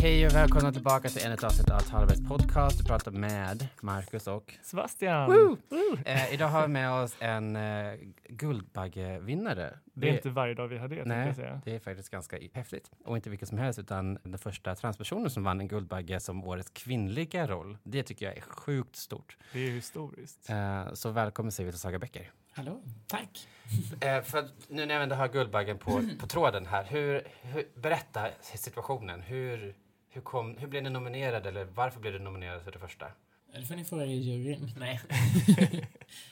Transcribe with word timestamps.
Hej 0.00 0.26
och 0.26 0.34
välkomna 0.34 0.72
tillbaka 0.72 1.08
till 1.08 1.32
ett 1.32 1.44
avsnitt 1.44 1.70
av 1.70 1.80
Talbergs 1.80 2.28
podcast. 2.28 2.80
Vi 2.80 2.84
pratar 2.84 3.10
med 3.10 3.68
Marcus 3.80 4.26
och... 4.26 4.54
Sebastian! 4.62 5.30
Woo! 5.30 5.56
Eh, 6.04 6.34
idag 6.34 6.48
har 6.48 6.62
vi 6.62 6.68
med 6.68 6.92
oss 6.92 7.16
en 7.18 7.56
eh, 7.56 7.94
Guldbaggevinnare. 8.28 9.78
Det 9.94 10.08
är 10.08 10.12
inte 10.12 10.30
varje 10.30 10.54
dag 10.54 10.68
vi 10.68 10.78
har 10.78 10.88
det, 10.88 11.04
Nej, 11.04 11.26
jag 11.26 11.36
säga. 11.36 11.60
det 11.64 11.74
är 11.74 11.80
faktiskt 11.80 12.10
ganska 12.10 12.38
häftigt. 12.52 12.90
Och 13.04 13.16
inte 13.16 13.30
vilket 13.30 13.48
som 13.48 13.58
helst, 13.58 13.78
utan 13.78 14.18
den 14.22 14.38
första 14.38 14.74
transpersonen 14.74 15.30
som 15.30 15.44
vann 15.44 15.60
en 15.60 15.68
Guldbagge 15.68 16.20
som 16.20 16.44
årets 16.44 16.70
kvinnliga 16.70 17.46
roll. 17.46 17.78
Det 17.82 18.02
tycker 18.02 18.26
jag 18.26 18.36
är 18.36 18.40
sjukt 18.40 18.96
stort. 18.96 19.36
Det 19.52 19.58
är 19.58 19.70
historiskt. 19.70 20.50
Eh, 20.50 20.92
så 20.92 21.10
välkommen 21.10 21.52
säger 21.52 21.66
vi 21.66 21.72
till 21.72 21.80
Saga 21.80 21.98
Bäcker. 21.98 22.30
Hallå, 22.52 22.82
tack. 23.06 23.48
Eh, 24.00 24.22
för 24.22 24.48
nu 24.68 24.86
när 24.86 24.96
vi 24.96 25.02
ändå 25.02 25.14
har 25.14 25.28
Guldbaggen 25.28 25.78
på, 25.78 26.02
på 26.20 26.26
tråden 26.26 26.66
här, 26.66 26.84
hur, 26.84 27.22
hur, 27.42 27.68
berätta 27.74 28.28
situationen. 28.40 29.20
Hur, 29.20 29.74
hur, 30.08 30.20
kom, 30.20 30.56
hur 30.56 30.68
blev 30.68 30.82
ni 30.82 30.90
nominerade 30.90 31.48
eller 31.48 31.64
varför 31.64 32.00
blev 32.00 32.12
du 32.12 32.18
nominerad 32.18 32.62
för 32.62 32.72
det 32.72 32.78
första? 32.78 33.06
Det 33.52 33.66
får 33.66 33.76
ni 33.76 33.84
fråga 33.84 34.04
i 34.04 34.18
juryn. 34.18 34.70
Nej. 34.78 35.00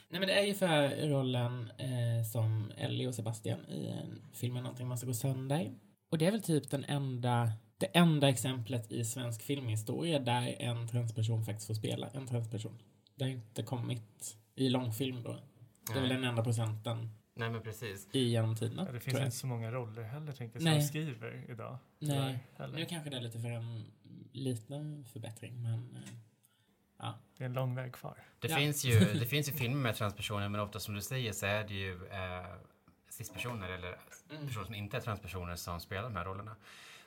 Nej 0.09 0.19
men 0.19 0.21
det 0.21 0.39
är 0.39 0.45
ju 0.45 0.53
för 0.53 1.07
rollen 1.09 1.71
eh, 1.77 2.25
som 2.31 2.71
Ellie 2.77 3.07
och 3.07 3.15
Sebastian 3.15 3.65
i 3.65 3.87
en 3.87 4.21
filmen 4.33 4.63
Någonting 4.63 4.87
måste 4.87 5.05
gå 5.05 5.13
sönder. 5.13 5.71
Och 6.09 6.17
det 6.17 6.25
är 6.25 6.31
väl 6.31 6.41
typ 6.41 6.69
den 6.71 6.83
enda, 6.83 7.51
det 7.77 7.85
enda 7.85 8.29
exemplet 8.29 8.91
i 8.91 9.05
svensk 9.05 9.41
filmhistoria 9.41 10.19
där 10.19 10.55
en 10.59 10.87
transperson 10.87 11.45
faktiskt 11.45 11.67
får 11.67 11.73
spela 11.73 12.07
en 12.07 12.27
transperson. 12.27 12.79
Det 13.15 13.23
har 13.23 13.31
inte 13.31 13.63
kommit 13.63 14.37
i 14.55 14.69
långfilm 14.69 15.23
då. 15.23 15.39
Det 15.87 15.97
är 15.97 16.01
väl 16.01 16.09
den 16.09 16.23
enda 16.23 16.43
procenten 16.43 17.09
Nej 17.37 17.49
men 17.49 17.61
precis. 17.61 18.07
i 18.11 18.19
genom 18.19 18.55
tiderna. 18.55 18.83
Ja, 18.85 18.91
det 18.91 18.99
finns 18.99 19.17
inte 19.19 19.31
så 19.31 19.47
många 19.47 19.71
roller 19.71 20.03
heller, 20.03 20.31
tänkte 20.33 20.59
jag, 20.59 20.63
Nej. 20.65 20.81
som 20.81 20.87
skriver 20.87 21.45
idag. 21.49 21.77
Nej. 21.99 22.09
tyvärr, 22.09 22.39
heller. 22.57 22.77
Nu 22.79 22.85
kanske 22.85 23.09
det 23.09 23.17
är 23.17 23.21
lite 23.21 23.39
för 23.39 23.49
en 23.49 23.91
liten 24.31 25.05
förbättring, 25.05 25.63
men 25.63 25.95
eh, 25.95 26.13
ja. 26.97 27.13
Det 27.37 27.43
är 27.43 27.45
en 27.47 27.53
lång 27.53 27.75
väg 27.75 27.93
kvar. 27.93 28.23
Det, 28.39 28.47
Ja. 28.47 28.57
finns 28.57 28.85
ju, 28.85 28.99
det 29.19 29.25
finns 29.25 29.47
ju 29.49 29.51
filmer 29.53 29.77
med 29.81 29.95
transpersoner 29.95 30.49
men 30.49 30.61
ofta 30.61 30.79
som 30.79 30.95
du 30.95 31.01
säger 31.01 31.31
så 31.33 31.45
är 31.45 31.63
det 31.67 31.73
ju 31.73 32.07
eh, 32.07 32.45
cispersoner 33.09 33.69
eller 33.69 33.97
Mm. 34.31 34.47
personer 34.47 34.65
som 34.65 34.75
inte 34.75 34.97
är 34.97 35.01
transpersoner 35.01 35.55
som 35.55 35.79
spelar 35.79 36.03
de 36.03 36.15
här 36.15 36.25
rollerna. 36.25 36.55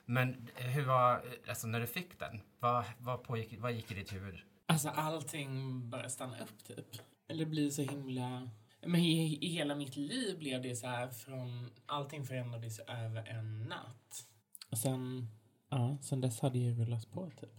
Men 0.05 0.47
hur 0.55 0.85
var, 0.85 1.23
alltså 1.47 1.67
när 1.67 1.79
du 1.79 1.87
fick 1.87 2.19
den, 2.19 2.41
vad, 2.59 2.83
vad, 2.97 3.23
pågick, 3.23 3.53
vad 3.59 3.71
gick 3.73 3.91
i 3.91 3.93
ditt 3.93 4.13
huvud? 4.13 4.39
Alltså 4.65 4.89
allting 4.89 5.89
bara 5.89 6.09
stanna 6.09 6.39
upp 6.39 6.63
typ. 6.63 6.85
Eller 7.27 7.45
blir 7.45 7.69
så 7.69 7.81
himla... 7.81 8.49
Men 8.81 9.01
i, 9.01 9.37
i 9.41 9.47
hela 9.47 9.75
mitt 9.75 9.95
liv 9.95 10.39
blev 10.39 10.61
det 10.61 10.75
så 10.75 10.87
här 10.87 11.07
från... 11.07 11.69
Allting 11.85 12.25
förändrades 12.25 12.79
över 12.79 13.27
en 13.27 13.63
natt. 13.63 14.27
Och 14.71 14.77
sen... 14.77 15.27
Ja, 15.69 15.97
sen 16.01 16.21
dess 16.21 16.39
hade 16.39 16.59
det 16.59 16.71
rullat 16.71 17.11
på 17.11 17.29
typ. 17.29 17.49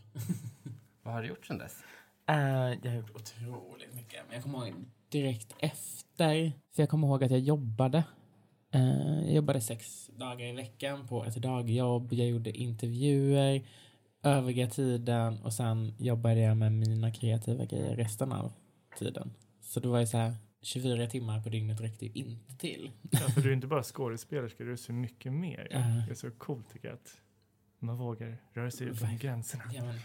Vad 1.03 1.15
har 1.15 1.23
du 1.23 1.28
gjort 1.28 1.47
sedan 1.47 1.59
dess? 1.59 1.83
Uh, 2.31 2.37
jag 2.83 2.91
har 2.91 2.97
gjort 2.97 3.17
otroligt 3.17 3.95
mycket. 3.95 4.25
Men 4.27 4.34
jag 4.34 4.43
kommer 4.43 4.67
ihåg 4.67 4.75
direkt 5.09 5.55
efter. 5.59 6.53
För 6.75 6.83
jag 6.83 6.89
kommer 6.89 7.09
ihåg 7.09 7.25
att 7.25 7.31
jag 7.31 7.41
jobbade. 7.41 8.05
Eh, 8.70 9.23
jag 9.25 9.34
jobbade 9.34 9.61
sex 9.61 10.06
dagar 10.06 10.47
i 10.47 10.53
veckan 10.53 11.06
på 11.06 11.25
ett 11.25 11.34
dagjobb. 11.34 12.12
Jag 12.12 12.28
gjorde 12.28 12.50
intervjuer 12.50 13.62
övriga 14.23 14.67
tiden 14.67 15.43
och 15.43 15.53
sen 15.53 15.95
jobbade 15.98 16.41
jag 16.41 16.56
med 16.56 16.73
mina 16.73 17.11
kreativa 17.11 17.65
grejer 17.65 17.97
resten 17.97 18.33
av 18.33 18.53
tiden. 18.98 19.34
Så 19.61 19.81
det 19.81 19.89
var 19.89 20.00
ju 20.00 20.06
så 20.06 20.17
här 20.17 20.37
24 20.63 21.07
timmar 21.07 21.43
på 21.43 21.49
dygnet 21.49 21.81
räckte 21.81 22.07
ju 22.07 22.13
inte 22.13 22.55
till. 22.57 22.91
Ja, 23.11 23.19
för 23.19 23.41
du 23.41 23.49
är 23.49 23.53
inte 23.53 23.67
bara 23.67 23.83
skådespelerska, 23.83 24.65
du 24.65 24.73
är 24.73 24.77
så 24.77 24.93
mycket 24.93 25.33
mer. 25.33 25.69
Ja. 25.71 25.79
Det 25.79 26.11
är 26.11 26.15
så 26.15 26.31
coolt 26.31 26.73
tycker 26.73 26.89
jag 26.89 26.95
att 26.95 27.21
man 27.79 27.97
vågar 27.99 28.39
röra 28.53 28.71
sig 28.71 28.87
utom 28.87 29.09
Verkligen. 29.09 29.19
gränserna. 29.19 29.65
Ja, 29.73 29.85
men, 29.85 29.99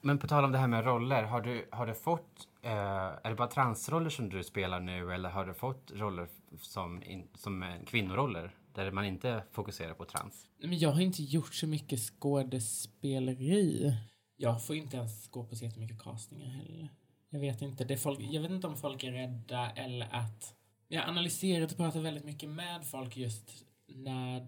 Men 0.00 0.18
på 0.18 0.28
tal 0.28 0.44
om 0.44 0.52
det 0.52 0.58
här 0.58 0.68
med 0.68 0.84
roller, 0.84 1.22
har 1.22 1.40
du, 1.40 1.68
har 1.72 1.86
du 1.86 1.94
fått, 1.94 2.48
eh, 2.62 2.72
är 2.72 3.28
det 3.30 3.34
bara 3.34 3.48
transroller 3.48 4.10
som 4.10 4.28
du 4.28 4.44
spelar 4.44 4.80
nu 4.80 5.12
eller 5.12 5.30
har 5.30 5.46
du 5.46 5.54
fått 5.54 5.90
roller 5.94 6.28
som, 6.60 7.02
in, 7.02 7.28
som 7.34 7.74
kvinnoroller 7.86 8.54
där 8.74 8.90
man 8.90 9.04
inte 9.04 9.42
fokuserar 9.52 9.94
på 9.94 10.04
trans? 10.04 10.46
men 10.62 10.78
jag 10.78 10.90
har 10.90 11.00
inte 11.00 11.22
gjort 11.22 11.54
så 11.54 11.66
mycket 11.66 12.00
skådespeleri. 12.00 13.94
Jag 14.36 14.66
får 14.66 14.76
inte 14.76 14.96
ens 14.96 15.28
gå 15.28 15.44
på 15.44 15.56
så 15.56 15.64
jättemycket 15.64 15.98
castningar 15.98 16.48
heller. 16.48 16.88
Jag 17.30 17.40
vet 17.40 17.62
inte. 17.62 17.84
Det 17.84 17.96
folk, 17.96 18.20
jag 18.20 18.42
vet 18.42 18.50
inte 18.50 18.66
om 18.66 18.76
folk 18.76 19.04
är 19.04 19.12
rädda 19.12 19.70
eller 19.70 20.08
att... 20.14 20.54
Jag 20.88 21.08
analyserat 21.08 21.70
och 21.70 21.76
pratat 21.76 22.02
väldigt 22.02 22.24
mycket 22.24 22.48
med 22.48 22.86
folk 22.86 23.16
just 23.16 23.64
när 23.86 24.46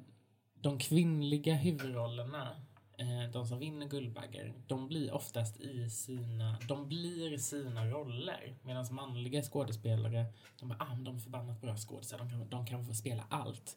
de 0.55 0.79
kvinnliga 0.79 1.55
huvudrollerna, 1.55 2.57
eh, 2.99 3.31
de 3.33 3.47
som 3.47 3.59
vinner 3.59 3.87
Guldbaggar, 3.87 4.55
de 4.67 4.89
blir 4.89 5.15
oftast 5.15 5.61
i 5.61 5.91
sina, 5.91 6.59
de 6.69 6.89
blir 6.89 7.39
sina 7.39 7.87
roller. 7.87 8.57
Medan 8.63 8.87
manliga 8.91 9.43
skådespelare, 9.43 10.25
de 10.61 10.69
bara, 10.69 10.79
ah, 10.81 10.95
de 10.95 11.17
är 11.17 11.21
förbannat 11.21 11.61
bra 11.61 11.77
skådespelare, 11.77 12.29
de 12.29 12.31
kan, 12.31 12.49
de 12.49 12.67
kan 12.67 12.87
få 12.87 12.95
spela 12.95 13.25
allt. 13.29 13.77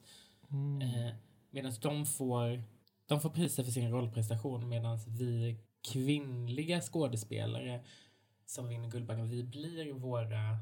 Mm. 0.51 0.81
Eh, 0.81 1.13
medan 1.49 1.73
de 1.81 2.05
får, 2.05 2.63
de 3.05 3.21
får 3.21 3.29
priser 3.29 3.63
för 3.63 3.71
sin 3.71 3.91
rollprestation 3.91 4.69
medan 4.69 4.99
vi 5.07 5.57
kvinnliga 5.91 6.81
skådespelare 6.81 7.83
som 8.53 8.67
vinner 8.67 8.89
Guldbaggen, 8.89 9.29
vi 9.29 9.43
blir 9.43 9.93
våra 9.93 10.57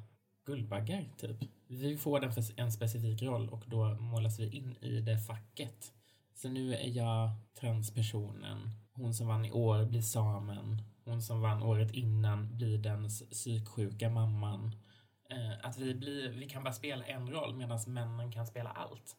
Guldbaggar 0.46 1.09
typ. 1.18 1.38
Vi 1.68 1.97
får 1.97 2.19
den 2.19 2.34
för 2.34 2.44
en 2.57 2.72
specifik 2.72 3.22
roll 3.22 3.50
och 3.50 3.63
då 3.68 3.96
målas 4.00 4.40
vi 4.40 4.57
in 4.57 4.75
i 4.81 5.02
det 5.02 5.18
facket. 5.18 5.94
Så 6.34 6.50
nu 6.50 6.74
är 6.74 6.88
jag 6.88 7.30
transpersonen. 7.59 8.69
Hon 8.94 9.13
som 9.13 9.28
vann 9.28 9.46
i 9.46 9.51
år 9.51 9.85
blir 9.85 10.01
samen. 10.01 10.81
Hon 11.06 11.22
som 11.22 11.41
vann 11.41 11.63
året 11.63 11.91
innan 11.91 12.57
blir 12.57 12.78
den 12.78 13.09
psyksjuka 13.09 14.09
mamman. 14.09 14.75
Eh, 15.30 15.68
att 15.68 15.78
vi, 15.78 15.96
blir, 15.96 16.30
vi 16.30 16.50
kan 16.50 16.63
bara 16.63 16.74
spela 16.74 17.06
en 17.06 17.31
roll 17.31 17.56
medan 17.56 17.80
männen 17.88 18.31
kan 18.31 18.47
spela 18.47 18.69
allt. 18.69 19.16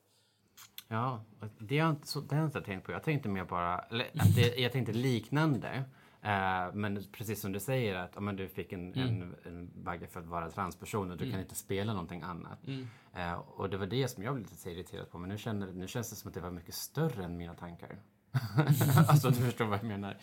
Ja, 0.89 1.25
det 1.59 1.79
har 1.79 1.87
jag 1.87 1.97
inte, 1.97 2.07
så, 2.07 2.21
det 2.21 2.35
har 2.35 2.43
jag 2.43 2.49
inte 2.49 2.63
tänkt 2.63 2.87
på. 2.87 2.93
Jag 2.93 3.03
tänkte 3.03 3.29
mer 3.29 3.45
bara, 3.45 3.79
eller, 3.79 4.07
det, 4.37 4.57
jag 4.57 4.73
tänkte 4.73 4.93
liknande. 4.93 5.85
Eh, 6.23 6.75
men 6.75 7.05
precis 7.13 7.41
som 7.41 7.53
du 7.53 7.61
säger 7.61 7.95
att 7.95 8.17
om 8.17 8.37
du 8.37 8.49
fick 8.49 8.73
en, 8.73 8.93
Mm. 8.95 9.09
en, 9.23 9.35
en 9.45 9.71
bagge 9.85 10.07
för 10.07 10.21
att 10.21 10.27
vara 10.27 10.51
transperson 10.51 11.11
och 11.11 11.17
du 11.17 11.31
kan 11.31 11.41
inte 11.41 11.55
spela 11.55 11.93
någonting 11.93 12.23
annat. 12.23 12.67
Mm. 12.67 12.89
Eh, 13.15 13.33
och 13.33 13.71
det 13.71 13.77
var 13.77 13.87
det 13.87 14.09
som 14.09 14.23
jag 14.23 14.35
blev 14.35 14.47
lite 14.51 14.71
irriterad 14.71 15.11
på. 15.11 15.19
Men 15.19 15.29
nu, 15.29 15.39
känner, 15.39 15.73
nu 15.73 15.89
känns 15.89 16.11
det 16.11 16.17
som 16.17 16.29
att 16.29 16.35
det 16.35 16.41
var 16.41 16.51
mycket 16.51 16.75
större 16.75 17.25
än 17.25 17.37
mina 17.37 17.55
tankar. 17.55 17.97
alltså 19.09 19.29
du 19.29 19.35
förstår 19.37 19.65
vad 19.65 19.79
jag 19.79 19.85
menar. 19.87 20.17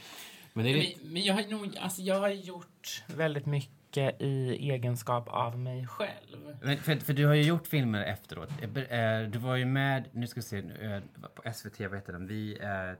Men 0.53 0.65
det 0.65 0.71
är 0.71 0.75
lite, 0.75 1.03
Men, 1.03 1.13
men 1.13 1.21
jag 1.23 1.33
har 1.33 1.43
nog, 1.43 1.77
alltså 1.77 2.01
jag 2.01 2.19
har 2.19 2.29
gjort 2.29 3.03
väldigt 3.07 3.45
mycket 3.45 3.78
i 3.97 4.57
egenskap 4.71 5.27
av 5.29 5.59
mig 5.59 5.87
själv. 5.87 6.57
men 6.61 6.77
för, 6.77 6.95
för 6.95 7.13
du 7.13 7.25
har 7.25 7.33
ju 7.33 7.43
gjort 7.43 7.67
filmer 7.67 8.03
efteråt. 8.03 8.49
Eh, 8.61 8.99
eh, 8.99 9.29
Du 9.29 9.39
var 9.39 9.55
ju 9.55 9.65
med, 9.65 10.09
nu 10.11 10.27
ska 10.27 10.39
vi 10.39 10.45
se, 10.45 10.57
eh, 10.57 11.01
på 11.35 11.53
SVT, 11.53 11.79
vad 11.79 11.95
heter 11.95 12.13
den? 12.13 12.27
Vi, 12.27 12.57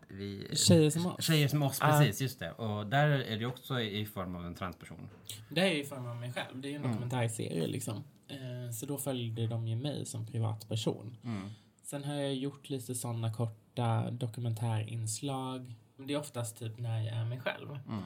vi, 0.08 0.56
Tjejer 0.56 0.90
som 0.90 1.06
oss. 1.06 1.26
Tjejer 1.26 1.48
som 1.48 1.64
oss, 1.64 1.80
precis, 1.80 2.22
just 2.22 2.40
det. 2.40 2.52
Och 2.52 2.88
där 2.88 3.08
är 3.08 3.40
det 3.40 3.46
också 3.46 3.82
i 3.82 4.06
form 4.06 4.36
av 4.36 4.46
en 4.46 4.56
transperson. 4.56 5.10
Det 5.50 5.62
är 5.62 5.74
ju 5.74 5.82
i 5.82 5.86
form 5.86 6.08
av 6.08 6.16
mig 6.16 6.34
själv. 6.34 6.62
Det 6.62 6.68
är 6.68 6.70
ju 6.70 6.76
en 6.76 6.82
dokumentärserie 6.84 7.68
liksom. 7.68 8.04
Så 8.80 8.86
då 8.86 8.98
följde 8.98 9.48
de 9.48 9.68
ju 9.68 9.76
mig 9.76 10.06
som 10.06 10.28
privatperson. 10.28 11.18
Mm. 11.24 11.50
Sen 11.84 12.04
har 12.04 12.14
jag 12.14 12.36
gjort 12.36 12.70
lite 12.70 12.96
sådana 12.96 13.34
korta 13.34 14.12
dokumentärinslag. 14.12 15.76
Men 15.96 16.08
det 16.08 16.14
är 16.14 16.18
oftast 16.20 16.58
typ 16.60 16.80
när 16.80 17.02
jag 17.02 17.16
är 17.16 17.26
mig 17.26 17.40
själv. 17.40 17.70
Mm. 17.72 18.04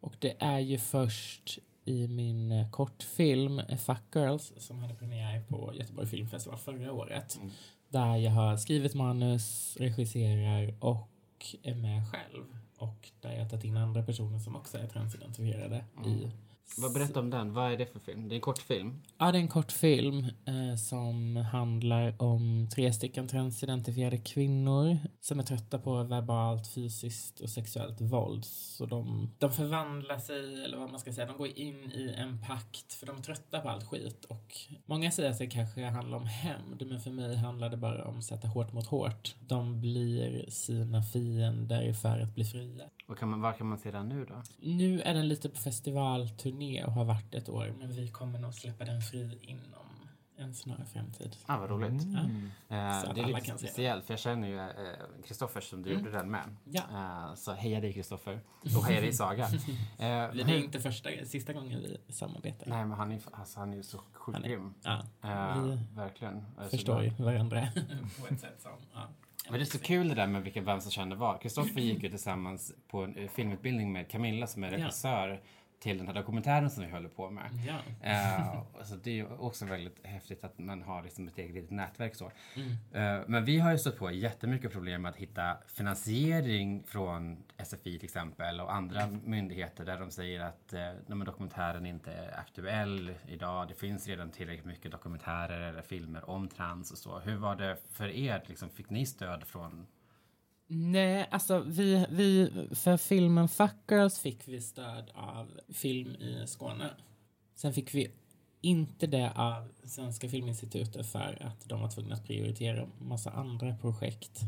Och 0.00 0.14
det 0.18 0.36
är 0.38 0.58
ju 0.58 0.78
först 0.78 1.58
i 1.86 2.08
min 2.08 2.52
eh, 2.52 2.70
kortfilm 2.70 3.60
Fuck 3.78 4.02
Girls 4.14 4.52
som 4.56 4.78
hade 4.78 4.94
premiär 4.94 5.42
på 5.48 5.72
Göteborg 5.74 6.06
Filmfestival 6.06 6.58
förra 6.58 6.92
året. 6.92 7.36
Mm. 7.36 7.50
Där 7.88 8.16
jag 8.16 8.30
har 8.30 8.56
skrivit 8.56 8.94
manus, 8.94 9.76
regisserar 9.80 10.74
och 10.80 11.08
är 11.62 11.74
med 11.74 12.02
själv. 12.08 12.44
Och 12.78 13.10
där 13.20 13.32
jag 13.32 13.42
har 13.42 13.48
tagit 13.48 13.64
in 13.64 13.76
andra 13.76 14.02
personer 14.02 14.38
som 14.38 14.56
också 14.56 14.78
är 14.78 14.86
transidentifierade 14.86 15.84
i 16.06 16.30
Vad 16.78 16.92
berätta 16.92 17.20
om 17.20 17.30
den, 17.30 17.52
vad 17.52 17.72
är 17.72 17.76
det 17.76 17.86
för 17.86 17.98
film? 17.98 18.28
Det 18.28 18.34
är 18.34 18.36
en 18.36 18.40
kortfilm. 18.40 19.02
Ja, 19.18 19.32
det 19.32 19.38
är 19.38 19.42
en 19.42 19.48
kortfilm 19.48 20.18
eh, 20.24 20.76
som 20.76 21.36
handlar 21.36 22.22
om 22.22 22.68
tre 22.74 22.92
stycken 22.92 23.28
transidentifierade 23.28 24.18
kvinnor 24.18 24.98
som 25.20 25.38
är 25.38 25.42
trötta 25.42 25.78
på 25.78 26.02
verbalt, 26.02 26.66
fysiskt 26.66 27.40
och 27.40 27.50
sexuellt 27.50 28.00
våld. 28.00 28.44
Så 28.44 28.86
de, 28.86 29.30
de 29.38 29.52
förvandlar 29.52 30.18
sig, 30.18 30.64
eller 30.64 30.78
vad 30.78 30.90
man 30.90 31.00
ska 31.00 31.12
säga, 31.12 31.26
de 31.26 31.36
går 31.36 31.58
in 31.58 31.92
i 31.94 32.14
en 32.16 32.42
pakt 32.42 32.92
för 32.92 33.06
de 33.06 33.16
är 33.16 33.22
trötta 33.22 33.60
på 33.60 33.68
allt 33.68 33.84
skit. 33.84 34.24
Och 34.24 34.56
många 34.86 35.10
säger 35.10 35.30
att 35.30 35.38
det 35.38 35.46
kanske 35.46 35.84
handlar 35.84 36.18
om 36.18 36.26
hämnd, 36.26 36.86
men 36.86 37.00
för 37.00 37.10
mig 37.10 37.36
handlar 37.36 37.70
det 37.70 37.76
bara 37.76 38.04
om 38.04 38.18
att 38.18 38.24
sätta 38.24 38.48
hårt 38.48 38.72
mot 38.72 38.86
hårt. 38.86 39.34
De 39.40 39.80
blir 39.80 40.50
sina 40.50 41.02
fiender 41.02 41.92
för 41.92 42.20
att 42.20 42.34
bli 42.34 42.44
fria. 42.44 42.65
Och 43.06 43.18
kan 43.18 43.28
man, 43.28 43.40
var 43.40 43.52
kan 43.52 43.66
man 43.66 43.78
se 43.78 43.90
den 43.90 44.08
nu 44.08 44.24
då? 44.24 44.42
Nu 44.58 45.00
är 45.00 45.14
den 45.14 45.28
lite 45.28 45.48
på 45.48 45.56
festivalturné 45.56 46.84
och 46.84 46.92
har 46.92 47.04
varit 47.04 47.34
ett 47.34 47.48
år, 47.48 47.74
men 47.78 47.92
vi 47.92 48.08
kommer 48.08 48.38
nog 48.38 48.54
släppa 48.54 48.84
den 48.84 49.00
fri 49.00 49.38
inom 49.42 49.86
en 50.38 50.54
snar 50.54 50.84
framtid. 50.92 51.36
Ah, 51.46 51.58
vad 51.58 51.70
roligt. 51.70 52.02
Mm. 52.04 52.50
Eh, 52.68 53.00
Så 53.00 53.08
att 53.08 53.14
det 53.14 53.20
är 53.20 53.26
lite 53.26 53.58
speciellt 53.58 54.04
för 54.04 54.12
jag 54.12 54.18
känner 54.20 54.48
ju 54.48 54.94
Kristoffer 55.24 55.60
som 55.60 55.82
du 55.82 55.90
Mm. 55.90 56.04
gjorde 56.04 56.18
den 56.18 56.30
med. 56.30 56.56
Ja. 56.64 56.82
Eh, 56.92 57.34
så 57.34 57.52
heja 57.52 57.80
dig 57.80 57.92
Kristoffer. 57.92 58.40
Och 58.76 58.84
heja 58.84 59.00
dig 59.00 59.12
Saga. 59.12 59.44
Eh, 59.48 59.52
Det 59.98 60.04
är 60.06 60.44
hur- 60.44 60.64
inte 60.64 60.80
första, 60.80 61.08
sista 61.24 61.52
gången 61.52 61.80
vi 62.06 62.12
samarbetar. 62.12 62.66
Nej 62.66 62.84
men 62.84 62.98
han 62.98 63.12
är, 63.12 63.20
alltså, 63.32 63.58
han 63.60 63.72
är 63.72 63.76
ju 63.76 63.82
så 63.82 63.98
sjukt 64.12 64.42
grym. 64.44 64.74
Ja, 64.82 65.02
Eh, 65.22 65.78
verkligen. 65.94 66.44
Alltså, 66.58 66.76
förstår 66.76 66.98
det- 67.00 67.04
ju 67.06 67.24
varandra 67.24 67.68
på 68.20 68.34
ett 68.34 68.40
sätt 68.40 68.62
som... 68.62 68.72
Ja. 68.94 69.08
Men 69.50 69.58
det 69.58 69.62
är 69.62 69.64
så 69.64 69.78
kul 69.78 70.08
det 70.08 70.14
där 70.14 70.26
med 70.26 70.42
vilka, 70.42 70.60
vem 70.60 70.80
som 70.80 70.90
känner 70.90 71.16
vad. 71.16 71.42
Kristoffer 71.42 71.80
gick 71.80 72.02
ju 72.02 72.10
tillsammans 72.10 72.72
på 72.88 73.02
en 73.02 73.16
eh, 73.16 73.28
filmutbildning 73.28 73.92
med 73.92 74.10
Camilla 74.10 74.46
som 74.46 74.64
är 74.64 74.70
regissör 74.70 75.40
till 75.86 75.98
den 75.98 76.06
här 76.06 76.14
dokumentären 76.14 76.70
som 76.70 76.84
vi 76.84 76.90
håller 76.90 77.08
på 77.08 77.30
med. 77.30 77.50
Ja. 77.66 77.78
Eh, 78.00 78.58
alltså 78.78 78.96
det 78.96 79.10
är 79.10 79.14
ju 79.14 79.26
också 79.26 79.64
väldigt 79.64 80.06
häftigt 80.06 80.44
att 80.44 80.58
man 80.58 80.82
har 80.82 81.02
liksom 81.02 81.28
ett 81.28 81.38
eget 81.38 81.54
litet 81.54 81.70
nätverk 81.70 82.14
så. 82.14 82.30
Mm. 82.56 82.70
Eh, 82.92 83.24
men 83.26 83.44
vi 83.44 83.58
har 83.58 83.72
ju 83.72 83.78
stött 83.78 83.98
på 83.98 84.10
jättemycket 84.10 84.72
problem 84.72 85.02
med 85.02 85.10
att 85.10 85.16
hitta 85.16 85.56
finansiering 85.66 86.82
från 86.86 87.44
SFI 87.64 87.98
till 87.98 88.04
exempel 88.04 88.60
och 88.60 88.74
andra 88.74 89.06
myndigheter 89.24 89.84
där 89.84 90.00
de 90.00 90.10
säger 90.10 90.40
att 90.40 90.74
men 91.06 91.24
dokumentären 91.24 91.86
inte 91.86 92.12
är 92.12 92.38
aktuell 92.38 93.14
idag. 93.28 93.68
Det 93.68 93.74
finns 93.74 94.06
redan 94.06 94.30
tillräckligt 94.30 94.66
mycket 94.66 94.90
dokumentärer 94.90 95.60
eller 95.60 95.82
filmer 95.82 96.30
om 96.30 96.48
trans 96.48 96.92
och 96.92 96.98
så. 96.98 97.18
Hur 97.18 97.36
var 97.36 97.56
det 97.56 97.76
för 97.92 98.08
er? 98.08 98.42
Liksom, 98.46 98.70
fick 98.70 98.90
ni 98.90 99.06
stöd 99.06 99.44
från 99.44 99.86
Nej, 100.66 101.28
alltså 101.30 101.58
vi, 101.66 102.06
vi, 102.10 102.50
för 102.74 102.96
filmen 102.96 103.48
Fuck 103.48 103.74
Girls 103.90 104.18
fick 104.18 104.48
vi 104.48 104.60
stöd 104.60 105.10
av 105.14 105.60
Film 105.68 106.14
i 106.14 106.44
Skåne. 106.46 106.90
Sen 107.54 107.72
fick 107.72 107.94
vi 107.94 108.10
inte 108.60 109.06
det 109.06 109.32
av 109.36 109.68
Svenska 109.84 110.28
Filminstitutet 110.28 111.12
för 111.12 111.38
att 111.42 111.68
de 111.68 111.80
var 111.80 111.90
tvungna 111.90 112.14
att 112.14 112.24
prioritera 112.24 112.88
massa 112.98 113.30
andra 113.30 113.76
projekt 113.76 114.40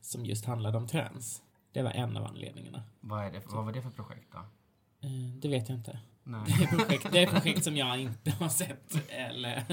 som 0.00 0.26
just 0.26 0.44
handlade 0.44 0.78
om 0.78 0.88
trans. 0.88 1.42
Det 1.72 1.82
var 1.82 1.90
en 1.90 2.16
av 2.16 2.24
anledningarna. 2.24 2.82
vad, 3.00 3.26
är 3.26 3.32
det, 3.32 3.42
vad 3.46 3.64
var 3.64 3.72
det 3.72 3.82
för 3.82 3.90
projekt 3.90 4.32
då? 4.32 4.38
Eh, 5.00 5.10
Det 5.40 5.48
vet 5.48 5.68
jag 5.68 5.78
inte. 5.78 5.98
Nej, 6.30 6.40
Det 6.58 6.64
är 6.64 6.68
projekt, 6.76 7.06
det 7.12 7.22
är 7.22 7.26
projekt 7.26 7.64
som 7.64 7.76
jag 7.76 8.00
inte 8.00 8.30
har 8.30 8.48
sett 8.48 8.94
eller 9.08 9.64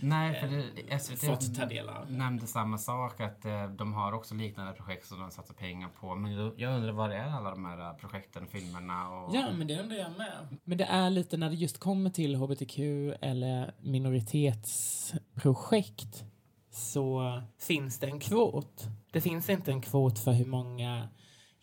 Nej 0.00 0.40
för 0.40 0.46
det, 0.46 0.64
SVT 1.00 1.26
fått 1.26 1.54
ta 1.56 1.66
del 1.66 1.88
av. 1.88 2.12
nämnde 2.12 2.46
samma 2.46 2.78
sak 2.78 3.20
att 3.20 3.44
eh, 3.44 3.66
de 3.70 3.92
har 3.92 4.12
också 4.12 4.34
liknande 4.34 4.72
projekt 4.72 5.06
som 5.08 5.20
de 5.20 5.30
satsar 5.30 5.54
pengar 5.54 5.88
på. 6.00 6.14
Men 6.14 6.32
jag- 6.56 6.76
undrar 6.76 6.92
vad 6.92 7.10
det 7.10 7.16
är 7.16 7.30
alla 7.30 7.50
de 7.50 7.64
här 7.64 7.90
eh, 7.90 7.96
projekten, 7.96 8.46
filmerna 8.46 9.08
och... 9.10 9.34
Ja, 9.34 9.52
men 9.52 9.66
det 9.66 9.80
undrar 9.80 9.96
jag 9.96 10.10
med. 10.18 10.58
Men 10.64 10.78
det 10.78 10.84
är 10.84 11.10
lite 11.10 11.36
när 11.36 11.50
det 11.50 11.56
just 11.56 11.78
kommer 11.78 12.10
till 12.10 12.34
hbtq 12.36 12.78
eller 13.20 13.74
minoritetsprojekt 13.80 16.24
så 16.70 17.42
finns 17.58 17.98
det 17.98 18.06
en 18.06 18.20
kvot. 18.20 18.84
Det 19.12 19.20
finns 19.20 19.50
inte 19.50 19.72
en 19.72 19.80
kvot 19.82 20.18
för 20.18 20.32
hur 20.32 20.46
många 20.46 21.08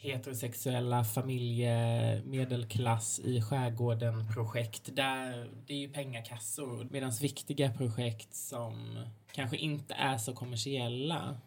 heterosexuella 0.07 1.03
familje, 1.03 2.21
medelklass 2.25 3.19
i 3.19 3.41
skärgården 3.41 4.33
projekt. 4.33 4.95
Där 4.95 5.49
det 5.65 5.73
är 5.73 5.77
ju 5.77 5.89
pengakassor. 5.89 6.87
Medan 6.91 7.11
viktiga 7.21 7.73
projekt 7.73 8.35
som 8.35 9.05
kanske 9.31 9.57
inte 9.57 9.93
är 9.93 10.17
så 10.17 10.33
kommersiella 10.33 11.37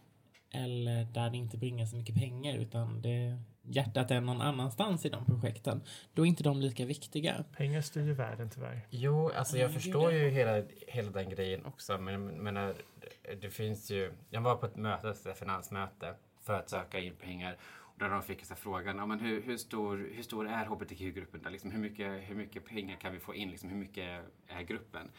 eller 0.52 1.04
där 1.04 1.30
det 1.30 1.36
inte 1.36 1.56
bringar 1.56 1.86
så 1.86 1.96
mycket 1.96 2.14
pengar 2.16 2.56
utan 2.56 3.02
det 3.02 3.38
hjärtat 3.62 4.10
är 4.10 4.20
någon 4.20 4.40
annanstans 4.40 5.04
i 5.04 5.08
de 5.08 5.26
projekten. 5.26 5.82
Då 6.14 6.22
är 6.22 6.26
inte 6.26 6.42
de 6.42 6.60
lika 6.60 6.84
viktiga. 6.84 7.44
Pengar 7.56 7.80
styr 7.80 8.12
världen 8.12 8.50
tyvärr. 8.50 8.86
Jo, 8.90 9.30
alltså 9.30 9.56
Ja, 9.56 9.62
jag 9.62 9.70
är 9.70 9.74
förstår 9.74 10.12
ju 10.12 10.28
hela, 10.28 10.62
hela 10.86 11.10
den 11.10 11.30
grejen 11.30 11.66
också. 11.66 11.98
Men 11.98 12.12
jag 12.14 12.20
menar, 12.20 12.74
det 13.40 13.50
finns 13.50 13.90
ju... 13.90 14.12
Jag 14.30 14.40
var 14.40 14.56
på 14.56 14.66
ett 14.66 14.76
möte, 14.76 15.30
ett 15.30 15.38
finansmöte, 15.38 16.14
för 16.42 16.54
att 16.54 16.70
söka 16.70 16.98
in 16.98 17.16
pengar. 17.16 17.56
Där 18.00 18.10
de 18.10 18.22
fick 18.22 18.44
så 18.44 18.54
här 18.54 18.60
frågan, 18.60 18.96
ja, 18.96 19.06
men 19.06 19.20
hur, 19.20 19.42
hur, 19.42 19.56
stor, 19.56 20.10
hur 20.14 20.22
stor 20.22 20.48
är 20.48 20.64
hbtq-gruppen? 20.64 21.42
där? 21.42 21.50
Liksom, 21.50 21.70
hur, 21.70 21.80
mycket, 21.80 22.28
hur 22.28 22.34
mycket 22.34 22.64
pengar 22.64 22.96
kan 22.96 23.12
vi 23.12 23.18
få 23.18 23.34
in? 23.34 23.50
Liksom, 23.50 23.68
hur 23.68 23.76
mycket 23.76 24.24
är 24.46 24.62
gruppen? 24.62 25.10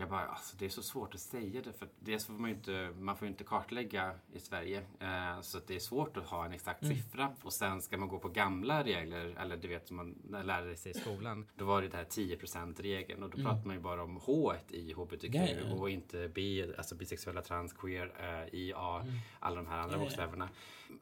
Jag 0.00 0.08
bara, 0.08 0.26
alltså 0.26 0.56
det 0.56 0.64
är 0.64 0.68
så 0.68 0.82
svårt 0.82 1.14
att 1.14 1.20
säga 1.20 1.62
det 1.64 1.72
för 1.72 1.88
dels 2.00 2.26
får 2.26 2.32
man 2.32 2.50
ju 2.50 2.56
inte, 2.56 2.90
man 2.98 3.16
får 3.16 3.26
ju 3.26 3.30
inte 3.32 3.44
kartlägga 3.44 4.14
i 4.32 4.38
Sverige. 4.40 4.82
Eh, 5.00 5.40
så 5.40 5.58
det 5.66 5.74
är 5.74 5.78
svårt 5.80 6.16
att 6.16 6.26
ha 6.26 6.44
en 6.44 6.52
exakt 6.52 6.82
Mm. 6.82 6.96
siffra. 6.96 7.32
Och 7.42 7.52
sen 7.52 7.82
ska 7.82 7.98
man 7.98 8.08
gå 8.08 8.18
på 8.18 8.28
gamla 8.28 8.84
regler, 8.84 9.34
eller 9.40 9.56
du 9.56 9.68
vet 9.68 9.86
som 9.88 9.96
man 9.96 10.42
lärde 10.46 10.76
sig 10.76 10.90
i 10.92 10.94
skolan. 10.94 11.46
Då 11.56 11.64
var 11.64 11.82
det 11.82 11.88
det 11.88 11.96
här 11.96 12.04
10%-regeln 12.04 13.22
och 13.22 13.30
då 13.30 13.36
pratar 13.36 13.66
man 13.66 13.76
ju 13.76 13.82
bara 13.82 14.02
om 14.02 14.16
H 14.16 14.54
i 14.68 14.92
HBTQ 14.92 15.34
Mm. 15.34 15.48
Ja, 15.48 15.54
ja, 15.62 15.68
ja. 15.68 15.74
och 15.74 15.90
inte 15.90 16.28
B, 16.34 16.66
alltså 16.78 16.94
bisexuella, 16.94 17.42
trans, 17.42 17.72
queer, 17.72 18.12
eh, 18.20 18.54
IA, 18.60 19.00
Mm. 19.02 19.14
alla 19.40 19.56
de 19.56 19.66
här 19.66 19.78
andra 19.78 19.98
bokstäverna. 19.98 20.48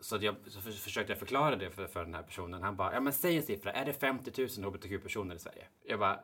Så, 0.00 0.18
jag, 0.20 0.36
så 0.46 0.60
för, 0.60 0.70
försökte 0.70 1.12
jag 1.12 1.18
förklara 1.18 1.56
det 1.56 1.70
för, 1.70 1.86
för 1.86 2.04
den 2.04 2.14
här 2.14 2.22
personen. 2.22 2.62
Han 2.62 2.76
bara, 2.76 2.92
ja 2.94 3.00
men 3.00 3.12
säg 3.12 3.36
en 3.36 3.42
siffra, 3.42 3.72
är 3.72 3.84
det 3.84 3.92
50 3.92 4.60
000 4.62 4.72
HBTQ-personer 4.72 5.34
i 5.34 5.38
Sverige? 5.38 5.66
Jag 5.84 5.98
bara, 5.98 6.20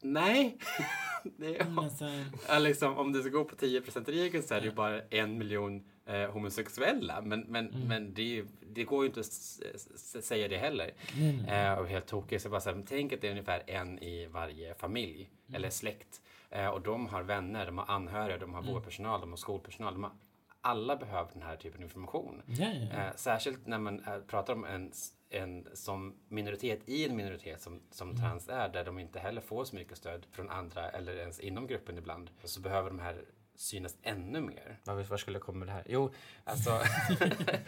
nej. 0.00 0.58
det 1.36 1.56
är, 1.60 1.88
sen, 1.88 2.24
Ja, 2.48 2.58
liksom, 2.58 2.96
om 2.98 3.12
du 3.12 3.20
ska 3.22 3.30
gå 3.30 3.44
på 3.44 3.56
10%-regeln 3.56 4.42
så 4.42 4.54
är 4.54 4.60
det 4.60 4.66
ju 4.66 4.72
bara 4.72 5.02
en 5.02 5.38
miljon 5.38 5.84
eh, 6.06 6.30
homosexuella. 6.30 7.20
Men, 7.22 7.40
men, 7.40 7.68
Mm. 7.68 7.88
men 7.88 8.14
det, 8.14 8.22
ju, 8.22 8.46
det 8.60 8.84
går 8.84 9.04
ju 9.04 9.08
inte 9.08 9.20
att 9.20 10.24
säga 10.24 10.48
det 10.48 10.58
heller. 10.58 10.90
nej. 11.16 11.64
Eh, 11.66 11.72
och 11.78 11.88
helt 11.88 12.06
tokigt. 12.06 12.42
Så 12.42 12.48
bara 12.48 12.60
så 12.60 12.70
här, 12.70 12.82
tänk 12.88 13.12
att 13.12 13.20
det 13.20 13.26
är 13.26 13.30
ungefär 13.30 13.62
en 13.66 13.98
i 13.98 14.26
varje 14.26 14.74
familj 14.74 15.30
Mm. 15.48 15.56
eller 15.58 15.70
släkt. 15.70 16.20
Eh, 16.50 16.66
och 16.66 16.80
de 16.80 17.06
har 17.06 17.22
vänner, 17.22 17.66
de 17.66 17.78
har 17.78 17.84
anhöriga, 17.94 18.38
de 18.38 18.54
har 18.54 18.60
Mm. 18.62 18.72
vårdpersonal, 18.74 19.20
de 19.20 19.30
har 19.30 19.36
skolpersonal. 19.36 19.92
De 19.94 20.02
har, 20.04 20.12
alla 20.60 20.96
behöver 20.96 21.30
den 21.32 21.42
här 21.42 21.56
typen 21.56 21.78
av 21.80 21.82
information. 21.84 22.42
Ja, 22.46 22.66
ja, 22.66 22.88
ja. 22.92 22.98
Eh, 23.06 23.14
särskilt 23.16 23.66
när 23.66 23.78
man 23.78 24.00
eh, 24.04 24.18
pratar 24.26 24.52
om 24.52 24.64
en, 24.64 24.88
s- 24.90 25.12
en 25.30 25.68
som 25.74 26.16
minoritet 26.28 26.88
i 26.88 27.04
en 27.08 27.16
minoritet 27.16 27.60
som, 27.60 27.80
som 27.90 28.10
Mm. 28.10 28.22
trans 28.22 28.48
är, 28.48 28.68
där 28.68 28.84
de 28.84 28.98
inte 28.98 29.18
heller 29.18 29.40
får 29.40 29.64
så 29.64 29.76
mycket 29.76 29.98
stöd 29.98 30.26
från 30.32 30.50
andra 30.50 30.90
eller 30.90 31.16
ens 31.16 31.40
inom 31.40 31.66
gruppen 31.66 31.98
ibland, 31.98 32.30
så 32.44 32.60
behöver 32.60 32.90
de 32.90 32.98
här 32.98 33.24
synas 33.54 33.96
ännu 34.02 34.40
mer. 34.40 34.80
Var, 34.84 35.02
var 35.02 35.16
skulle 35.16 35.36
jag 35.36 35.42
komma 35.42 35.58
med 35.58 35.68
det 35.68 35.72
här? 35.72 35.84
Jo, 35.88 36.10
alltså... 36.44 36.70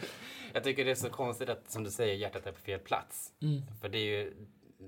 jag 0.53 0.63
tycker 0.63 0.85
det 0.85 0.91
är 0.91 0.95
så 0.95 1.09
konstigt 1.09 1.49
att, 1.49 1.71
som 1.71 1.83
du 1.83 1.91
säger, 1.91 2.15
hjärtat 2.15 2.47
är 2.47 2.51
på 2.51 2.59
fel 2.59 2.79
plats. 2.79 3.33
Mm. 3.41 3.61
För 3.81 3.89
det 3.89 3.97
är 3.97 4.05
ju, 4.05 4.33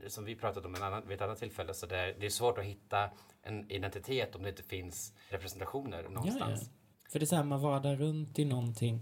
som 0.07 0.25
vi 0.25 0.35
pratat 0.35 0.65
om 0.65 0.75
en 0.75 0.83
annan, 0.83 1.07
vid 1.07 1.15
ett 1.15 1.21
annat 1.21 1.39
tillfälle, 1.39 1.73
så 1.73 1.85
det 1.85 1.97
är, 1.97 2.15
det 2.19 2.25
är 2.25 2.29
svårt 2.29 2.57
att 2.57 2.65
hitta 2.65 3.09
en 3.41 3.71
identitet 3.71 4.35
om 4.35 4.43
det 4.43 4.49
inte 4.49 4.63
finns 4.63 5.13
representationer 5.29 6.03
någonstans. 6.03 6.69
För 7.09 7.19
det 7.19 7.23
är 7.23 7.27
så 7.27 7.35
här, 7.35 7.43
man 7.43 7.61
vadar 7.61 7.95
runt 7.95 8.39
i 8.39 8.45
någonting. 8.45 9.01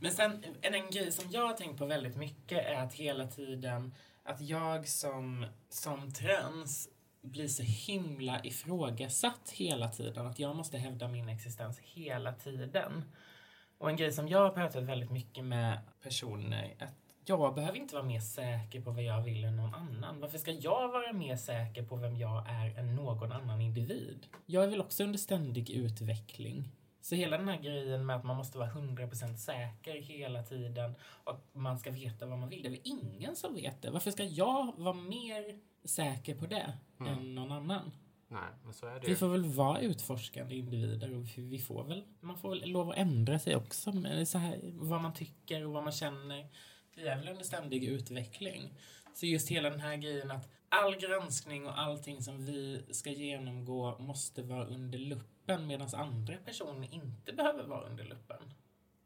Men 0.00 0.12
sen, 0.12 0.44
en, 0.62 0.74
en 0.74 0.90
grej 0.90 1.12
som 1.12 1.30
jag 1.30 1.46
har 1.46 1.54
tänkt 1.54 1.78
på 1.78 1.86
väldigt 1.86 2.16
mycket 2.16 2.66
är 2.66 2.74
att 2.74 2.94
hela 2.94 3.26
tiden 3.26 3.94
att 4.22 4.40
jag 4.40 4.88
som, 4.88 5.46
som 5.68 6.12
trans 6.12 6.88
blir 7.22 7.48
så 7.48 7.62
himla 7.62 8.44
ifrågasatt 8.44 9.50
hela 9.50 9.88
tiden. 9.88 10.26
Att 10.26 10.38
jag 10.38 10.56
måste 10.56 10.78
hävda 10.78 11.08
min 11.08 11.28
existens 11.28 11.78
hela 11.78 12.32
tiden. 12.32 13.04
Och 13.78 13.90
en 13.90 13.96
grej 13.96 14.12
som 14.12 14.28
jag 14.28 14.38
har 14.38 14.50
pratat 14.50 14.82
väldigt 14.82 15.10
mycket 15.10 15.44
med 15.44 15.78
personer 16.02 16.74
att 16.78 16.94
jag 17.24 17.54
behöver 17.54 17.78
inte 17.78 17.94
vara 17.94 18.04
mer 18.04 18.20
säker 18.20 18.80
på 18.80 18.90
vad 18.90 19.02
jag 19.02 19.22
vill 19.22 19.44
än 19.44 19.56
någon 19.56 19.74
annan. 19.74 20.20
Varför 20.20 20.38
ska 20.38 20.50
jag 20.50 20.88
vara 20.88 21.12
mer 21.12 21.36
säker 21.36 21.82
på 21.82 21.96
vem 21.96 22.16
jag 22.16 22.48
är 22.48 22.78
än 22.78 22.94
någon 22.94 23.32
annan 23.32 23.60
individ? 23.60 24.26
Jag 24.46 24.64
är 24.64 24.68
väl 24.68 24.80
också 24.80 25.04
under 25.04 25.18
ständig 25.18 25.70
utveckling. 25.70 26.68
Så 27.08 27.14
hela 27.14 27.38
den 27.38 27.48
här 27.48 27.58
grejen 27.62 28.06
med 28.06 28.16
att 28.16 28.24
man 28.24 28.36
måste 28.36 28.58
vara 28.58 28.70
100% 28.70 29.36
säker 29.36 30.00
hela 30.02 30.42
tiden 30.42 30.94
och 31.24 31.40
man 31.52 31.78
ska 31.78 31.90
veta 31.90 32.26
vad 32.26 32.38
man 32.38 32.48
vill. 32.48 32.62
Det 32.62 32.68
är 32.68 32.70
väl 32.70 32.80
ingen 32.84 33.36
som 33.36 33.54
vet 33.54 33.82
det. 33.82 33.90
Varför 33.90 34.10
ska 34.10 34.24
jag 34.24 34.72
vara 34.76 34.94
mer 34.94 35.58
säker 35.84 36.34
på 36.34 36.46
det 36.46 36.72
än 37.00 37.34
någon 37.34 37.52
annan? 37.52 37.90
Nej, 38.28 38.40
men 38.64 38.74
så 38.74 38.86
är 38.86 39.00
det 39.00 39.06
Vi 39.08 39.14
får 39.16 39.28
väl 39.28 39.44
vara 39.44 39.80
utforskande 39.80 40.56
individer 40.56 41.14
och 41.14 41.24
vi- 41.36 41.42
vi 41.42 41.58
får 41.58 41.84
väl, 41.84 42.04
man 42.20 42.38
får 42.38 42.48
väl 42.50 42.70
lov 42.70 42.90
att 42.90 42.96
ändra 42.96 43.38
sig 43.38 43.56
också 43.56 43.92
med 43.92 44.28
så 44.28 44.38
här, 44.38 44.60
vad 44.64 45.00
man 45.00 45.14
tycker 45.14 45.64
och 45.66 45.72
vad 45.72 45.84
man 45.84 45.92
känner. 45.92 46.46
Vi 46.94 47.08
är 47.08 47.16
väl 47.16 47.28
under 47.28 47.44
ständig 47.44 47.84
utveckling. 47.84 48.74
Så 49.18 49.26
just 49.26 49.48
hela 49.48 49.70
den 49.70 49.80
här 49.80 49.96
grejen 49.96 50.30
att 50.30 50.48
all 50.68 50.96
granskning 50.96 51.66
och 51.66 51.78
allting 51.78 52.22
som 52.22 52.46
vi 52.46 52.86
ska 52.90 53.10
genomgå 53.10 53.98
måste 53.98 54.42
vara 54.42 54.64
under 54.66 54.98
luppen 54.98 55.66
medan 55.66 55.88
andra 55.94 56.36
personer 56.36 56.94
inte 56.94 57.32
behöver 57.32 57.64
vara 57.64 57.86
under 57.86 58.04
luppen. 58.04 58.54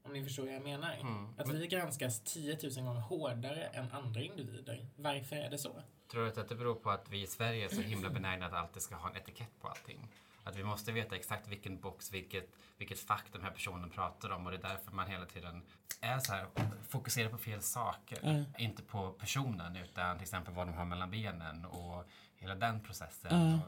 Om 0.02 0.12
ni 0.12 0.24
förstår 0.24 0.42
vad 0.42 0.54
jag 0.54 0.62
menar. 0.62 0.94
Mm. 1.00 1.28
Att 1.38 1.54
vi 1.54 1.66
granskas 1.66 2.20
10 2.20 2.58
000 2.62 2.84
gånger 2.84 3.00
hårdare 3.00 3.64
än 3.64 3.92
andra 3.92 4.22
individer. 4.22 4.86
Varför 4.96 5.36
är 5.36 5.50
det 5.50 5.58
så? 5.58 5.82
Tror 6.10 6.22
du 6.22 6.40
att 6.40 6.48
det 6.48 6.54
beror 6.54 6.74
på 6.74 6.90
att 6.90 7.08
vi 7.10 7.22
i 7.22 7.26
Sverige 7.26 7.64
är 7.64 7.68
så 7.68 7.80
himla 7.80 8.10
benägna 8.10 8.46
att 8.46 8.52
alltid 8.52 8.82
ska 8.82 8.94
ha 8.94 9.10
en 9.10 9.16
etikett 9.16 9.60
på 9.60 9.68
allting? 9.68 10.08
Att 10.44 10.56
vi 10.56 10.64
måste 10.64 10.92
veta 10.92 11.16
exakt 11.16 11.48
vilken 11.48 11.80
box, 11.80 12.12
vilket, 12.12 12.50
vilket 12.78 12.98
fack 12.98 13.24
den 13.32 13.42
här 13.42 13.50
personen 13.50 13.90
pratar 13.90 14.30
om 14.30 14.46
och 14.46 14.52
det 14.52 14.58
är 14.58 14.62
därför 14.62 14.92
man 14.92 15.06
hela 15.06 15.26
tiden 15.26 15.62
är 16.00 16.18
så 16.18 16.32
här, 16.32 16.46
fokuserar 16.88 17.28
på 17.28 17.38
fel 17.38 17.62
saker. 17.62 18.18
Mm. 18.22 18.44
Inte 18.58 18.82
på 18.82 19.10
personen 19.10 19.76
utan 19.76 20.16
till 20.16 20.22
exempel 20.22 20.54
vad 20.54 20.66
de 20.66 20.74
har 20.74 20.84
mellan 20.84 21.10
benen 21.10 21.64
och 21.64 22.04
hela 22.36 22.54
den 22.54 22.80
processen. 22.80 23.32
Mm. 23.32 23.54
Och. 23.54 23.62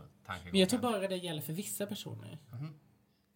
Men 0.44 0.60
jag 0.60 0.68
tror 0.68 0.80
bara 0.80 1.08
det 1.08 1.16
gäller 1.16 1.42
för 1.42 1.52
vissa 1.52 1.86
personer. 1.86 2.38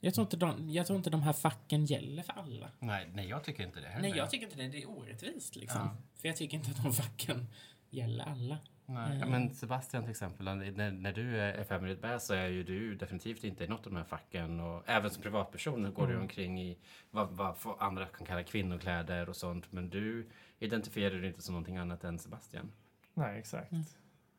Jag 0.00 0.14
tror, 0.14 0.25
inte 0.25 0.37
de, 0.37 0.71
jag 0.71 0.87
tror 0.87 0.97
inte 0.97 1.11
de 1.11 1.23
här 1.23 1.33
facken 1.33 1.85
gäller 1.85 2.23
för 2.23 2.33
alla. 2.33 2.71
Nej, 2.78 3.11
nej, 3.14 3.28
jag 3.28 3.45
tycker 3.45 3.62
inte 3.62 3.80
det 3.80 3.88
heller. 3.88 4.09
Nej, 4.09 4.18
jag 4.18 4.30
tycker 4.30 4.47
inte 4.47 4.57
det. 4.57 4.68
Det 4.68 4.83
är 4.83 4.90
orättvist 4.90 5.57
liksom. 5.57 5.80
Ja. 5.80 6.21
För 6.21 6.28
jag 6.28 6.37
tycker 6.37 6.57
inte 6.57 6.71
att 6.71 6.83
de 6.83 6.92
facken 6.92 7.47
gäller 7.90 8.25
alla. 8.25 8.59
Nej, 8.90 9.18
ja, 9.18 9.26
men 9.26 9.54
Sebastian 9.54 10.02
till 10.02 10.11
exempel, 10.11 10.45
när, 10.45 10.90
när 10.90 11.12
du 11.12 11.40
är 11.40 11.64
feminist 11.64 12.00
bäs 12.02 12.26
så 12.26 12.35
är 12.35 12.47
ju 12.49 12.62
du 12.62 12.95
definitivt 12.95 13.45
inte 13.45 13.64
i 13.64 13.68
något 13.68 13.87
av 13.87 13.92
de 13.92 13.99
här 13.99 14.04
facken. 14.04 14.61
Och 14.61 14.83
även 14.87 15.11
som 15.11 15.23
privatperson 15.23 15.92
går 15.95 16.07
du 16.07 16.16
omkring 16.18 16.61
i 16.61 16.78
vad, 17.11 17.28
vad 17.33 17.57
andra 17.78 18.07
kan 18.07 18.26
kalla 18.26 18.42
kvinnokläder 18.42 19.28
och 19.28 19.37
sånt. 19.37 19.73
Men 19.73 19.90
du 19.90 20.28
identifierar 20.59 21.14
dig 21.18 21.26
inte 21.26 21.42
som 21.42 21.52
någonting 21.52 21.76
annat 21.76 22.04
än 22.04 22.18
Sebastian. 22.18 22.73
Nej, 23.14 23.38
exakt. 23.38 23.73
Mm. 23.73 23.85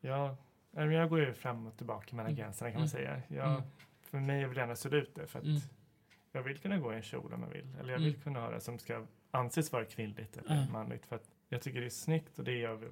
Jag, 0.01 0.35
jag 0.71 1.09
går 1.09 1.19
ju 1.19 1.33
fram 1.33 1.67
och 1.67 1.77
tillbaka 1.77 2.15
mellan 2.15 2.31
Mm. 2.31 2.37
gränserna 2.43 2.71
kan 2.71 2.81
man 2.81 2.87
Mm. 2.87 2.89
säga. 2.89 3.21
Jag, 3.27 3.49
Mm. 3.49 3.61
För 4.01 4.19
mig 4.19 4.43
är 4.43 4.47
väl 4.47 4.57
gärna 4.57 4.75
så 4.75 4.89
ut 4.89 5.15
det. 5.15 5.27
För 5.27 5.39
att 5.39 5.45
Mm. 5.45 5.59
jag 6.31 6.43
vill 6.43 6.57
kunna 6.57 6.77
gå 6.77 6.93
i 6.93 6.95
en 6.95 7.01
kjol 7.01 7.33
om 7.33 7.41
jag 7.43 7.49
vill. 7.49 7.75
Eller 7.79 7.91
jag 7.93 7.99
vill 7.99 8.09
Mm. 8.09 8.21
kunna 8.21 8.39
ha 8.39 8.49
det 8.49 8.61
som 8.61 8.79
ska 8.79 9.05
anses 9.31 9.71
vara 9.71 9.85
kvinnligt 9.85 10.37
eller 10.37 10.67
manligt. 10.71 11.05
För 11.05 11.15
att 11.15 11.29
jag 11.49 11.61
tycker 11.61 11.79
det 11.79 11.85
är 11.85 11.89
snyggt 11.89 12.39
och 12.39 12.43
det 12.45 12.51
är 12.51 12.61
jag 12.63 12.83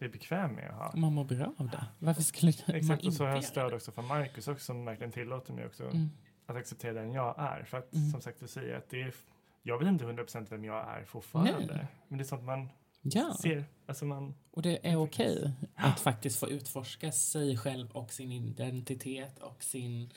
Är 0.00 0.08
bekväm 0.08 0.52
med 0.54 0.70
att 0.70 0.76
ha. 0.76 0.92
Man 1.00 1.12
mår 1.12 1.24
bra 1.24 1.54
av 1.56 1.68
det. 1.70 1.86
Varför 1.98 2.22
skulle 2.22 2.52
man 2.66 2.76
Exakt, 2.76 2.98
och 3.00 3.04
inte 3.04 3.16
så 3.16 3.24
har 3.24 3.30
jag 3.34 3.44
stöd 3.44 3.72
också 3.74 3.92
från 3.92 4.06
Marcus 4.06 4.48
också 4.48 4.64
som 4.64 4.84
verkligen 4.84 5.12
tillåter 5.12 5.52
mig 5.52 5.66
också 5.66 5.84
Mm. 5.84 6.08
att 6.46 6.56
acceptera 6.56 6.92
den 6.92 7.12
jag 7.12 7.34
är. 7.38 7.64
För 7.64 7.78
att 7.78 7.94
Mm. 7.94 8.10
som 8.10 8.20
sagt, 8.20 8.40
du 8.40 8.48
säger 8.48 8.76
att 8.76 8.90
det 8.90 9.02
är, 9.02 9.14
jag 9.62 9.78
vet 9.78 9.88
inte 9.88 10.04
100% 10.04 10.46
vem 10.50 10.64
jag 10.64 10.98
är 10.98 11.04
fortfarande. 11.04 11.74
Nej. 11.74 11.86
Men 12.08 12.18
det 12.18 12.22
är 12.24 12.26
sånt 12.26 12.44
man 12.44 12.68
Ja, 13.02 13.34
ser. 13.42 13.64
Alltså 13.86 14.04
man, 14.04 14.34
och 14.50 14.62
det 14.62 14.88
är 14.88 14.96
okej 14.96 15.52
att 15.74 16.00
faktiskt 16.00 16.38
få 16.40 16.48
utforska 16.48 17.12
sig 17.12 17.56
själv 17.56 17.90
och 17.90 18.12
sin 18.12 18.32
identitet 18.32 19.38
och 19.38 19.62
sin... 19.62 20.10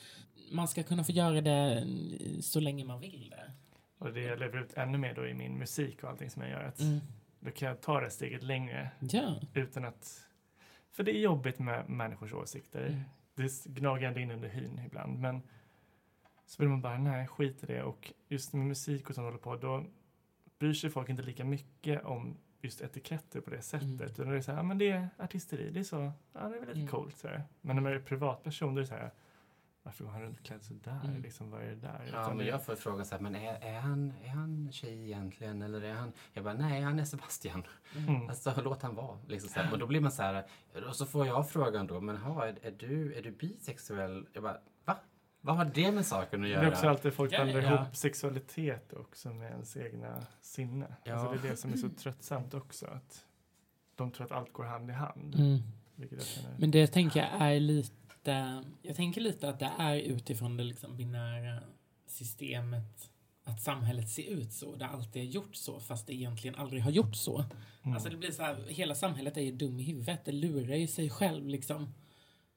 Man 0.51 0.67
ska 0.67 0.83
kunna 0.83 1.03
få 1.03 1.11
göra 1.11 1.41
det 1.41 1.87
så 2.41 2.59
länge 2.59 2.85
man 2.85 2.99
vill 2.99 3.29
det. 3.29 3.51
och 3.97 4.13
det 4.13 4.35
lever 4.35 4.61
ut 4.63 4.73
ännu 4.73 4.97
mer 4.97 5.13
då 5.15 5.27
i 5.27 5.33
min 5.33 5.57
musik 5.57 6.03
och 6.03 6.09
allting 6.09 6.29
som 6.29 6.41
jag 6.41 6.51
gör. 6.51 6.63
Att 6.63 6.79
Mm. 6.79 6.99
Då 7.43 7.51
kan 7.51 7.67
jag 7.67 7.81
ta 7.81 7.99
det 8.01 8.09
steget 8.09 8.43
längre 8.43 8.91
Ja. 8.99 9.41
utan 9.53 9.85
att... 9.85 10.27
För 10.91 11.03
det 11.03 11.11
är 11.11 11.19
jobbigt 11.19 11.59
med 11.59 11.89
människors 11.89 12.33
åsikter. 12.33 12.87
Mm. 12.87 13.01
Det 13.35 13.65
gnager 13.65 14.07
ändå 14.07 14.19
in 14.19 14.31
under 14.31 14.49
hyn 14.49 14.79
ibland. 14.85 15.19
Men 15.19 15.41
så 16.45 16.63
vill 16.63 16.69
man 16.69 16.81
bara, 16.81 16.97
nej, 16.97 17.27
skit 17.27 17.63
i 17.63 17.65
det. 17.65 17.83
Och 17.83 18.13
just 18.27 18.53
med 18.53 18.65
musik 18.65 19.09
och 19.09 19.15
sånt 19.15 19.25
håller 19.25 19.37
på, 19.37 19.55
då 19.55 19.85
bryr 20.59 20.73
sig 20.73 20.89
folk 20.89 21.09
inte 21.09 21.23
lika 21.23 21.45
mycket 21.45 22.03
om 22.05 22.37
just 22.61 22.81
etiketter 22.81 23.41
på 23.41 23.49
det 23.49 23.61
sättet. 23.61 23.87
Mm. 23.87 24.01
Utan 24.07 24.29
det 24.29 24.37
är 24.37 24.41
så 24.41 24.51
här, 24.51 24.59
ja, 24.59 24.63
men 24.63 24.77
det 24.77 24.89
är 24.89 25.07
artisteri, 25.17 25.69
det 25.71 25.79
är 25.79 25.83
så, 25.83 26.11
ja 26.33 26.39
det 26.49 26.55
är 26.55 26.59
väl 26.59 26.67
lite 26.67 26.71
Mm. 26.79 26.87
coolt. 26.87 27.17
Så 27.17 27.27
här. 27.27 27.43
Men 27.61 27.75
när 27.75 27.83
man 27.83 27.93
är 27.93 27.99
privatperson, 27.99 28.75
då 28.75 28.79
är 28.79 28.81
det 28.81 28.87
så 28.87 28.93
här, 28.95 29.11
varför 29.83 30.03
går 30.03 30.11
han 30.11 30.21
runt 30.21 30.43
klädd 30.43 30.63
så 30.63 30.73
där? 30.73 31.01
Mm. 31.03 31.21
Liksom, 31.21 31.51
vad 31.51 31.61
är 31.61 31.67
det 31.67 31.75
där? 31.75 31.99
Ja, 31.99 32.07
Utan 32.07 32.27
men 32.29 32.37
det- 32.37 32.45
jag 32.51 32.65
får 32.65 32.75
frågan 32.75 33.05
så 33.05 33.15
här, 33.15 33.21
men 33.21 33.35
är, 33.35 33.53
är, 33.61 33.79
han, 33.79 34.13
är 34.23 34.29
han 34.29 34.71
tjej 34.71 35.03
egentligen? 35.05 35.61
Eller 35.61 35.81
är 35.81 35.93
han... 35.93 36.11
Jag 36.33 36.43
bara, 36.43 36.53
nej, 36.53 36.81
han 36.81 36.99
är 36.99 37.05
Sebastian. 37.05 37.63
Mm. 37.97 38.29
Alltså, 38.29 38.53
låt 38.63 38.81
han 38.81 38.95
vara. 38.95 39.17
Liksom 39.27 39.49
så 39.49 39.59
här. 39.59 39.71
Och 39.73 39.79
då 39.79 39.87
blir 39.87 39.99
man 40.01 40.11
så 40.11 40.21
här, 40.23 40.45
och 40.87 40.95
så 40.95 41.05
får 41.05 41.27
jag 41.27 41.49
frågan 41.49 41.87
då, 41.87 42.01
men 42.01 42.17
ha, 42.17 42.45
är, 42.47 42.57
är, 42.61 42.71
du, 42.71 43.13
är 43.13 43.21
du 43.21 43.31
bisexuell? 43.31 44.27
Jag 44.33 44.43
bara, 44.43 44.57
va? 44.85 44.97
Vad 45.41 45.57
har 45.57 45.65
det 45.65 45.91
med 45.91 46.05
saken 46.05 46.39
att 46.39 46.45
Det 46.45 46.49
göra? 46.49 46.61
är 46.65 46.71
också 46.71 46.87
alltid 46.89 47.13
folk 47.13 47.31
Ja, 47.33 47.43
blandar 47.43 47.61
ja. 47.61 47.75
ihop 47.83 47.95
sexualitet 47.95 48.93
också 48.93 49.29
med 49.29 49.51
ens 49.51 49.77
egna 49.77 50.25
sinne. 50.41 50.95
Ja. 51.03 51.13
Alltså 51.13 51.31
det 51.31 51.47
är 51.47 51.51
det 51.51 51.57
som 51.57 51.73
är 51.73 51.77
så 51.77 51.89
tröttsamt 51.89 52.53
också. 52.53 52.85
Att 52.87 53.25
de 53.95 54.11
tror 54.11 54.25
att 54.25 54.31
allt 54.31 54.53
går 54.53 54.63
hand 54.63 54.89
i 54.89 54.93
hand. 54.93 55.35
Mm. 55.35 55.57
Jag. 55.95 56.09
Men 56.57 56.71
det 56.71 56.87
tänker 56.87 57.19
jag 57.19 57.29
är 57.51 57.59
lite... 57.59 57.95
Jag 58.81 58.95
tänker 58.95 59.21
lite 59.21 59.49
att 59.49 59.59
det 59.59 59.71
är 59.77 59.95
utifrån 59.95 60.57
det 60.57 60.63
liksom 60.63 60.97
binära 60.97 61.63
systemet 62.07 63.11
att 63.43 63.61
samhället 63.61 64.09
ser 64.09 64.29
ut 64.29 64.53
så. 64.53 64.75
Det 64.75 64.85
alltid 64.85 65.21
har 65.21 65.29
gjort 65.29 65.55
så, 65.55 65.79
fast 65.79 66.07
det 66.07 66.13
egentligen 66.13 66.55
aldrig 66.55 66.83
har 66.83 66.91
gjort 66.91 67.15
så. 67.15 67.45
Mm. 67.83 67.93
Alltså 67.93 68.09
det 68.09 68.17
blir 68.17 68.31
så 68.31 68.43
här, 68.43 68.65
hela 68.67 68.95
samhället 68.95 69.37
är 69.37 69.41
ju 69.41 69.51
dum 69.51 69.79
i 69.79 69.83
huvudet. 69.83 70.25
Det 70.25 70.31
lurar 70.31 70.75
ju 70.75 70.87
sig 70.87 71.09
själv 71.09 71.47
liksom. 71.47 71.93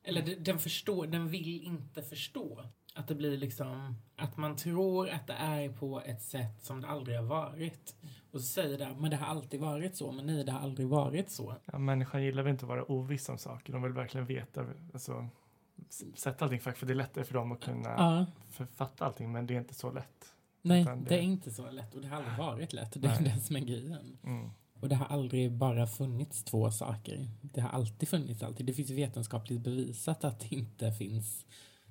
Eller 0.04 0.22
det, 0.22 0.34
den 0.34 0.58
förstår, 0.58 1.06
den 1.06 1.28
vill 1.28 1.62
inte 1.62 2.02
förstå. 2.02 2.64
Att 2.96 3.08
det 3.08 3.14
blir 3.14 3.36
liksom, 3.36 3.96
att 4.16 4.36
man 4.36 4.56
tror 4.56 5.08
att 5.08 5.26
det 5.26 5.32
är 5.32 5.68
på 5.68 6.00
ett 6.00 6.22
sätt 6.22 6.62
som 6.62 6.80
det 6.80 6.88
aldrig 6.88 7.16
har 7.16 7.24
varit. 7.24 7.94
Och 8.30 8.40
så 8.40 8.46
säger 8.46 8.78
det, 8.78 8.96
men 8.98 9.10
det 9.10 9.16
har 9.16 9.26
alltid 9.26 9.60
varit 9.60 9.96
så. 9.96 10.12
Men 10.12 10.26
nej, 10.26 10.44
det 10.44 10.52
har 10.52 10.60
aldrig 10.60 10.88
varit 10.88 11.30
så. 11.30 11.54
ja, 11.64 11.78
människan 11.78 12.22
gillar 12.22 12.42
väl 12.42 12.52
inte 12.52 12.64
att 12.64 12.68
vara 12.68 12.84
oviss 12.84 13.28
om 13.28 13.38
saker. 13.38 13.72
De 13.72 13.82
vill 13.82 13.92
verkligen 13.92 14.26
veta, 14.26 14.66
alltså, 14.92 15.28
sätta 16.14 16.44
allting 16.44 16.60
för, 16.60 16.72
för 16.72 16.86
det 16.86 16.92
är 16.92 16.94
lättare 16.94 17.24
för 17.24 17.34
dem 17.34 17.52
att 17.52 17.60
kunna 17.60 17.88
Ja, 17.88 18.26
författa 18.50 19.04
allting. 19.06 19.32
Men 19.32 19.46
det 19.46 19.54
är 19.54 19.58
inte 19.58 19.74
så 19.74 19.90
lätt. 19.92 20.32
nej, 20.62 20.84
det- 20.84 20.94
det 21.08 21.14
är 21.18 21.22
inte 21.22 21.50
så 21.50 21.70
lätt. 21.70 21.94
Och 21.94 22.00
det 22.00 22.08
har 22.08 22.16
aldrig 22.16 22.38
varit 22.38 22.72
lätt. 22.72 22.92
Det 23.02 23.08
är 23.08 23.20
det 23.24 23.40
som 23.40 23.56
är 23.56 23.60
grejen. 23.60 24.18
Mm. 24.24 24.50
Och 24.80 24.88
det 24.88 24.94
har 24.94 25.06
aldrig 25.06 25.52
bara 25.52 25.86
funnits 25.86 26.44
två 26.44 26.70
saker. 26.70 27.28
Det 27.40 27.60
har 27.60 27.68
alltid 27.68 28.08
funnits 28.08 28.42
alltid. 28.42 28.66
Det 28.66 28.72
finns 28.72 28.90
vetenskapligt 28.90 29.60
bevisat 29.60 30.24
att 30.24 30.40
det 30.40 30.54
inte 30.56 30.92
finns 30.92 31.46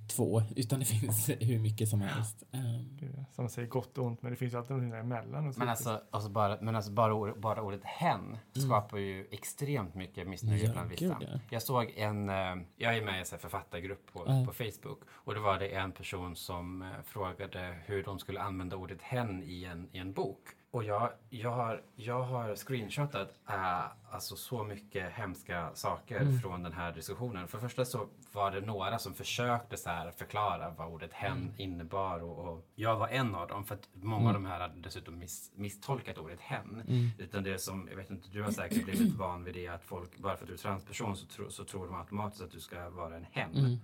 två, 0.07 0.41
utan 0.55 0.79
det 0.79 0.85
finns 0.85 1.29
hur 1.39 1.59
mycket 1.59 1.89
som 1.89 2.01
helst. 2.01 2.43
Ehm, 2.51 2.99
som 3.31 3.43
man 3.43 3.49
säger 3.49 3.67
gott 3.67 3.97
och 3.97 4.05
ont, 4.05 4.21
men 4.21 4.31
det 4.31 4.37
finns 4.37 4.53
alltid 4.55 4.69
någonting 4.71 4.91
däremellan. 4.91 5.47
Och 5.47 5.57
Men 5.57 5.69
alltså, 5.69 6.01
alltså 6.11 6.29
bara, 6.29 6.57
men 6.61 6.75
alltså 6.75 6.91
bara, 6.91 7.13
or- 7.13 7.39
bara 7.39 7.61
ordet 7.61 7.83
hen 7.83 8.37
skapar 8.53 8.97
ju 8.97 9.27
extremt 9.31 9.95
mycket 9.95 10.27
missnöje 10.27 10.53
Mm. 10.63 10.67
Ja, 10.67 10.73
bland 10.73 10.89
vissa. 10.89 11.17
ja. 11.33 11.39
Jag 11.49 11.61
såg 11.61 11.93
en, 11.95 12.29
eh, 12.29 12.55
jag 12.77 12.97
är 12.97 13.05
med 13.05 13.15
i 13.15 13.19
en 13.33 13.39
författargrupp 13.39 14.13
på, 14.13 14.23
Ja. 14.27 14.45
på 14.47 14.53
Facebook 14.53 14.99
och 15.09 15.35
då 15.35 15.41
var 15.41 15.59
det 15.59 15.67
en 15.67 15.91
person 15.91 16.35
som 16.35 16.81
eh, 16.81 16.87
frågade 17.05 17.77
hur 17.85 18.03
de 18.03 18.19
skulle 18.19 18.41
använda 18.41 18.75
ordet 18.75 19.01
hen 19.01 19.43
i 19.43 19.63
en, 19.63 19.89
i 19.91 19.97
en 19.97 20.13
bok. 20.13 20.39
Och 20.73 20.83
jag, 20.83 21.09
jag, 21.29 21.51
har, 21.51 21.81
jag 21.95 22.21
har 22.23 22.55
screenshotat 22.55 23.39
äh, 23.49 23.85
alltså 24.11 24.35
så 24.35 24.63
mycket 24.63 25.11
hemska 25.13 25.69
saker 25.75 26.21
Mm. 26.21 26.39
från 26.39 26.63
den 26.63 26.73
här 26.73 26.91
diskussionen. 26.91 27.47
För 27.47 27.57
det 27.57 27.61
första 27.61 27.85
så 27.85 28.07
var 28.31 28.51
det 28.51 28.61
några 28.61 28.99
som 28.99 29.13
försökte 29.13 29.77
så 29.77 30.11
förklara 30.17 30.69
vad 30.69 30.87
ordet 30.87 31.13
hen 31.13 31.37
Mm. 31.37 31.53
innebar 31.57 32.23
och, 32.23 32.47
och 32.47 32.67
jag 32.75 32.95
var 32.95 33.07
en 33.07 33.35
av 33.35 33.47
dem 33.47 33.65
för 33.65 33.75
att 33.75 33.89
många 33.93 34.27
av 34.27 34.33
de 34.33 34.45
här 34.45 34.59
hade 34.59 34.79
dessutom 34.81 35.17
miss, 35.19 35.51
misstolkat 35.55 36.17
ordet 36.17 36.39
hen. 36.39 36.83
Mm. 36.87 37.09
Utan 37.17 37.43
det 37.43 37.59
som, 37.59 37.87
jag 37.89 37.97
vet 37.97 38.09
inte, 38.09 38.29
du 38.29 38.41
har 38.43 38.51
säkert 38.51 38.83
blivit 38.83 39.13
van 39.17 39.43
vid 39.43 39.53
det 39.53 39.67
att 39.67 39.83
folk, 39.83 40.17
bara 40.17 40.35
för 40.37 40.43
att 40.43 40.47
du 40.47 40.53
är 40.53 40.57
transperson 40.57 41.17
så, 41.17 41.25
tro, 41.25 41.49
så 41.49 41.63
tror 41.63 41.85
de 41.85 41.95
automatiskt 41.95 42.43
att 42.43 42.51
du 42.51 42.59
ska 42.59 42.89
vara 42.89 43.15
en 43.15 43.25
hen. 43.31 43.55
Mm. 43.55 43.77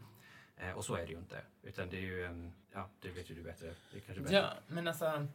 Eh, 0.58 0.72
och 0.78 0.86
så 0.86 0.96
är 0.96 1.06
det 1.06 1.12
ju 1.12 1.18
inte. 1.18 1.42
Utan 1.64 1.90
det 1.90 1.98
är 1.98 2.02
ju 2.02 2.26
en, 2.26 2.54
ja 2.74 2.88
det 3.02 3.10
vet 3.10 3.30
ju 3.32 3.36
du 3.36 3.44
bättre. 3.44 3.74
Det 3.94 4.00
kanske 4.00 4.22
bättre. 4.24 4.36
Ja, 4.36 4.50
men 4.68 4.88
alltså... 4.88 5.28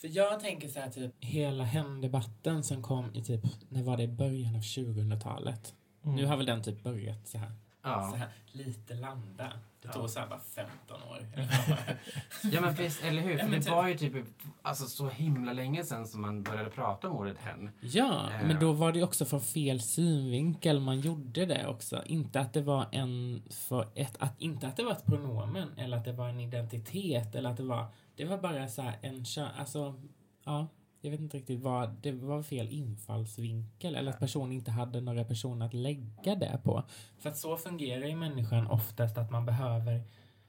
För 0.00 0.08
jag 0.16 0.40
tänker 0.40 0.68
så 0.68 0.80
här, 0.80 0.90
typ, 0.90 1.12
hela 1.24 1.64
hemdebatten 1.64 2.62
som 2.62 2.82
kom 2.82 3.14
i 3.14 3.24
typ, 3.24 3.40
när 3.68 3.82
var 3.82 3.96
det 3.96 4.08
början 4.08 4.54
av 4.54 4.60
2000-talet? 4.60 5.74
Mm. 6.04 6.16
Nu 6.16 6.26
har 6.26 6.36
väl 6.36 6.46
den 6.46 6.62
typ 6.62 6.82
börjat 6.82 7.28
så 7.28 7.38
här, 7.38 7.52
Ja. 7.82 8.08
så 8.10 8.16
här 8.16 8.28
lite 8.52 8.94
landa. 8.94 9.52
Det 9.82 9.88
Ja. 9.88 9.92
tog 9.92 10.10
så 10.10 10.20
här 10.20 10.26
bara 10.26 10.40
15 10.40 11.02
år. 11.02 11.26
ja 12.52 12.60
men 12.60 12.74
visst, 12.74 13.04
eller 13.04 13.22
hur? 13.22 13.30
Ja, 13.38 13.44
För 13.44 13.50
det 13.50 13.60
typ- 13.62 13.70
var 13.70 13.88
ju 13.88 13.98
typ 13.98 14.12
alltså, 14.62 14.86
så 14.86 15.08
himla 15.08 15.52
länge 15.52 15.84
sedan 15.84 16.06
som 16.06 16.20
man 16.20 16.42
började 16.42 16.70
prata 16.70 17.08
om 17.10 17.16
ordet 17.16 17.38
hen. 17.38 17.70
Ja, 17.80 18.30
Eh. 18.32 18.46
men 18.46 18.60
då 18.60 18.72
var 18.72 18.92
det 18.92 19.02
också 19.02 19.24
från 19.24 19.40
fel 19.40 19.80
synvinkel 19.80 20.80
man 20.80 21.00
gjorde 21.00 21.46
det 21.46 21.66
också. 21.66 22.02
Inte 22.06 22.40
att 22.40 22.52
det 22.52 22.62
var 22.62 22.86
en 22.92 23.42
för 23.50 23.88
ett, 23.94 24.16
att, 24.18 24.40
inte 24.40 24.68
att 24.68 24.76
det 24.76 24.82
var 24.82 24.92
ett 24.92 25.06
pronomen 25.06 25.68
eller 25.78 25.96
att 25.96 26.04
det 26.04 26.12
var 26.12 26.28
en 26.28 26.40
identitet 26.40 27.34
eller 27.34 27.50
att 27.50 27.56
det 27.56 27.62
var, 27.62 27.86
det 28.20 28.26
var 28.26 28.38
bara 28.38 28.68
så 28.68 28.82
här 28.82 28.98
en 29.02 29.24
alltså, 29.58 29.94
ja, 30.44 30.66
jag 31.00 31.10
vet 31.10 31.20
inte 31.20 31.36
riktigt 31.36 31.60
vad, 31.60 31.90
det 32.02 32.12
var 32.12 32.42
fel 32.42 32.68
infallsvinkel 32.68 33.94
eller 33.94 34.10
att 34.10 34.18
personen 34.18 34.52
inte 34.52 34.70
hade 34.70 35.00
några 35.00 35.24
personer 35.24 35.66
att 35.66 35.74
lägga 35.74 36.34
det 36.34 36.60
på. 36.64 36.82
För 37.18 37.30
att 37.30 37.36
så 37.36 37.56
fungerar 37.56 38.06
ju 38.06 38.16
människan 38.16 38.66
oftast 38.66 39.18
att 39.18 39.30
man 39.30 39.46
behöver, 39.46 40.02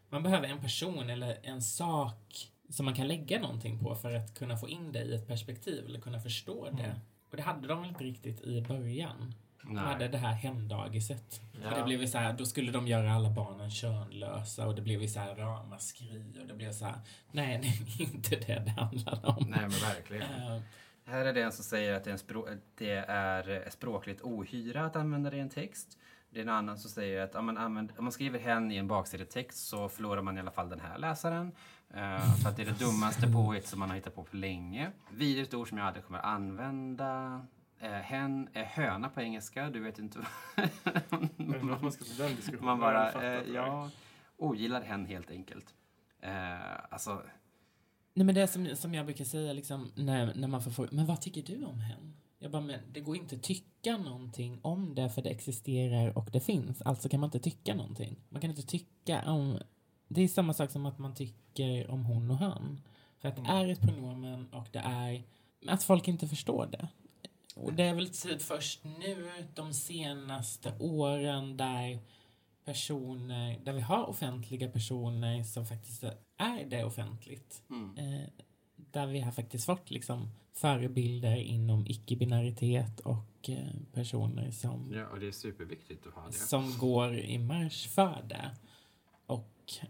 man 0.10 0.24
behöver 0.24 0.48
en 0.48 0.62
person 0.62 1.10
eller 1.10 1.38
en 1.44 1.62
sak 1.62 2.52
som 2.70 2.86
man 2.86 2.96
kan 2.96 3.08
lägga 3.08 3.40
någonting 3.40 3.80
på 3.80 3.96
för 3.96 4.16
att 4.16 4.34
kunna 4.34 4.58
få 4.58 4.70
in 4.70 4.92
det 4.92 5.04
i 5.04 5.16
ett 5.16 5.28
perspektiv 5.28 5.86
eller 5.86 6.00
kunna 6.00 6.20
förstå 6.20 6.70
det. 6.72 7.02
Och 7.30 7.38
det 7.38 7.44
hade 7.44 7.68
de 7.68 7.86
inte 7.86 8.04
riktigt 8.04 8.42
i 8.42 8.62
början. 8.62 9.34
De 9.64 9.78
hade 9.78 10.08
det 10.08 10.18
här 10.18 10.34
hemdagiset. 10.34 11.42
Ja. 11.64 11.70
Och 11.72 11.78
det 11.78 11.84
blev 11.84 12.06
så 12.08 12.18
här, 12.18 12.34
då 12.34 12.46
skulle 12.46 12.72
de 12.72 12.88
göra 12.88 13.14
alla 13.14 13.30
barnen 13.30 13.70
könlösa 13.72 14.68
och 14.68 14.76
det 14.76 14.82
blev 14.82 15.08
så 15.08 15.20
här 15.20 15.36
ramaskri 15.36 16.24
och 16.42 16.48
det 16.48 16.54
blev 16.54 16.72
så 16.72 16.86
här, 16.86 16.96
nej, 17.32 17.60
det 17.98 18.04
är 18.04 18.08
inte 18.08 18.36
det 18.36 18.60
det 18.66 18.72
handlade 18.82 19.28
om. 19.28 19.46
Nej 19.50 19.60
men 19.62 19.70
verkligen. 19.70 20.24
Eh, 20.24 20.62
Här 21.06 21.26
är 21.26 21.34
det 21.34 21.42
en 21.44 21.52
som 21.52 21.64
säger 21.64 21.94
att 21.94 22.04
det 22.04 22.10
är, 22.10 22.12
en 22.14 22.18
språ- 22.20 22.58
det 22.78 22.96
är 23.08 23.70
språkligt 23.70 24.22
ohyra 24.22 24.86
att 24.86 24.96
använda 24.96 25.30
det 25.30 25.38
i 25.38 25.40
en 25.40 25.50
text. 25.50 25.98
Det 26.30 26.40
är 26.40 26.44
en 26.44 26.50
annan 26.50 26.78
som 26.78 26.90
säger 26.90 27.22
att 27.22 27.36
om 27.36 27.46
man, 27.46 27.58
använder, 27.58 27.98
om 28.00 28.04
man 28.06 28.12
skriver 28.12 28.40
hen 28.40 28.72
i 28.72 28.76
en 28.78 28.88
baksidetext 28.88 29.68
så 29.68 29.90
förlorar 29.90 30.22
man 30.22 30.38
i 30.38 30.40
alla 30.40 30.52
fall 30.52 30.70
den 30.70 30.80
här 30.80 30.98
läsaren. 30.98 31.52
Eh, 31.94 32.36
för 32.36 32.50
att 32.50 32.56
det 32.58 32.62
är 32.62 32.66
det 32.66 32.80
dummaste 32.86 33.28
påhitt 33.32 33.68
som 33.68 33.80
man 33.80 33.90
har 33.90 33.96
hittat 33.96 34.16
på 34.16 34.24
på 34.24 34.36
länge. 34.36 34.92
Vidare 35.12 35.44
ett 35.44 35.54
ord 35.54 35.70
som 35.70 35.78
jag 35.78 35.88
aldrig 35.88 36.06
kommer 36.06 36.20
använda. 36.26 37.42
Eh, 37.82 37.92
hen 37.92 38.50
är 38.54 38.64
höna 38.64 39.10
på 39.10 39.22
engelska. 39.22 39.70
Du 39.70 39.80
vet 39.80 40.00
inte 40.00 40.20
något 41.38 41.82
man 41.82 41.92
ska 41.92 42.04
ta 42.04 42.24
den 42.24 42.36
diskussionen? 42.36 42.66
Man 42.66 42.80
bara, 42.80 43.12
eh, 43.12 43.44
ja, 43.54 43.90
ogillar 44.38 44.82
hen 44.82 45.06
helt 45.06 45.32
enkelt. 45.32 45.76
Eh, 46.20 46.94
alltså, 46.94 47.22
Nej 48.14 48.26
men 48.26 48.36
det 48.36 48.42
är 48.42 48.48
som, 48.48 48.76
som 48.76 48.94
jag 48.94 49.06
brukar 49.06 49.26
säga 49.26 49.54
liksom 49.54 49.92
när, 49.96 50.36
när 50.36 50.48
man 50.48 50.62
får 50.62 50.72
fråga, 50.72 50.90
men 50.92 51.06
vad 51.06 51.22
tycker 51.22 51.42
du 51.42 51.66
om 51.66 51.80
hen? 51.80 52.18
Jag 52.40 52.52
bara, 52.52 52.62
men 52.62 52.80
det 52.92 53.00
går 53.00 53.16
inte 53.18 53.36
att 53.36 53.44
tycka 53.44 53.98
någonting 53.98 54.60
om 54.62 54.96
det 54.96 55.10
för 55.10 55.22
det 55.22 55.30
existerar 55.30 56.18
och 56.18 56.30
det 56.32 56.40
finns. 56.40 56.82
Alltså 56.82 57.10
kan 57.10 57.20
man 57.20 57.28
inte 57.28 57.40
tycka 57.40 57.76
någonting. 57.76 58.16
Man 58.30 58.42
kan 58.42 58.50
inte 58.50 58.62
tycka 58.62 59.32
om... 59.32 59.60
Det 60.08 60.22
är 60.22 60.28
samma 60.28 60.54
sak 60.54 60.72
som 60.72 60.86
att 60.86 61.00
man 61.00 61.16
tycker 61.16 61.92
om 61.92 62.06
hon 62.06 62.32
och 62.32 62.38
han. 62.38 62.82
För 63.20 63.30
att 63.30 63.36
det 63.36 63.52
är 63.52 63.68
ett 63.68 63.82
pronomen 63.82 64.50
och 64.54 64.68
det 64.72 64.80
är 64.80 65.24
att 65.68 65.84
folk 65.84 66.08
inte 66.08 66.28
förstår 66.28 66.68
det. 66.72 66.88
Och 67.56 67.74
det 67.74 67.84
är 67.84 67.94
väl 67.94 68.10
typ 68.10 68.42
först 68.42 68.84
nu, 68.84 69.32
de 69.56 69.74
senaste 69.74 70.74
åren, 70.80 71.58
där 71.58 72.00
personer, 72.66 73.60
där 73.64 73.74
vi 73.74 73.82
har 73.82 74.10
offentliga 74.10 74.68
personer 74.70 75.44
som 75.44 75.66
faktiskt 75.66 76.04
är 76.38 76.66
det 76.66 76.84
offentligt. 76.84 77.64
mm. 77.70 77.98
Eh, 77.98 78.30
där 78.76 79.08
vi 79.08 79.20
har 79.20 79.32
faktiskt 79.32 79.66
fått 79.66 79.92
liksom 79.92 80.30
förebilder 80.54 81.36
inom 81.36 81.88
icke-binaritet 81.88 83.00
och 83.00 83.50
eh, 83.50 83.68
personer 83.94 84.52
som, 84.52 84.94
ja, 84.94 85.08
och 85.08 85.20
det 85.20 85.28
är 85.28 85.32
superviktigt 85.32 86.08
att 86.08 86.14
ha 86.14 86.26
det. 86.26 86.34
som 86.34 86.78
går 86.78 87.18
i 87.18 87.38
marsch 87.38 87.90
för 87.90 88.26
det 88.30 88.52
och 89.26 89.50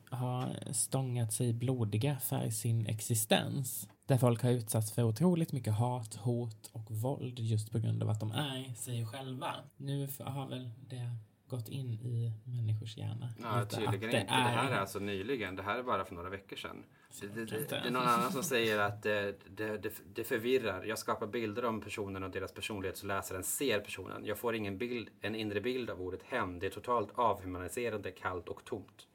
har 0.09 0.73
stångat 0.73 1.33
sig 1.33 1.53
blodiga 1.53 2.19
för 2.19 2.49
sin 2.49 2.85
existens. 2.85 3.87
Där 4.05 4.17
folk 4.17 4.43
har 4.43 4.51
utsatts 4.51 4.91
för 4.91 5.03
otroligt 5.03 5.51
mycket 5.51 5.73
hat, 5.73 6.15
hot 6.15 6.69
och 6.73 6.91
våld 6.91 7.39
just 7.39 7.71
på 7.71 7.79
grund 7.79 8.03
av 8.03 8.09
att 8.09 8.19
de 8.19 8.31
är 8.31 8.73
sig 8.73 9.05
själva. 9.05 9.55
Nu 9.77 10.07
har 10.19 10.49
väl 10.49 10.69
det 10.89 11.17
gått 11.51 11.69
in 11.69 11.93
i 11.93 12.33
människors 12.45 12.97
hjärna. 12.97 13.29
Ja, 13.41 13.65
tydligen 13.65 14.03
inte. 14.03 14.17
Det 14.17 14.31
här 14.31 14.71
är 14.71 14.75
alltså 14.75 14.99
nyligen. 14.99 15.55
Det 15.55 15.63
här 15.63 15.79
är 15.79 15.83
bara 15.83 16.05
för 16.05 16.15
några 16.15 16.29
veckor 16.29 16.55
sedan. 16.55 16.83
Det, 17.21 17.27
det, 17.27 17.45
det, 17.45 17.69
det 17.69 17.75
är 17.75 17.91
någon 17.91 18.07
annan 18.07 18.31
som 18.31 18.43
säger 18.53 18.79
att 18.79 19.03
det, 19.03 19.35
det, 19.49 19.77
det, 19.77 19.93
det 20.13 20.23
förvirrar. 20.23 20.83
Jag 20.83 20.97
skapar 20.97 21.27
bilder 21.27 21.65
om 21.65 21.81
personen 21.81 22.23
och 22.23 22.31
deras 22.31 22.51
personlighet 22.51 22.97
så 22.97 23.05
läsaren 23.05 23.43
ser 23.43 23.79
personen. 23.79 24.25
Jag 24.25 24.37
får 24.37 24.55
ingen 24.55 24.77
bild, 24.77 25.09
en 25.21 25.35
inre 25.35 25.61
bild 25.61 25.89
av 25.89 26.01
ordet 26.01 26.23
hen. 26.23 26.59
Det 26.59 26.65
är 26.65 26.69
totalt 26.69 27.09
avhumaniserande, 27.15 28.11
kallt 28.11 28.49
och 28.49 28.65
tomt. 28.65 29.07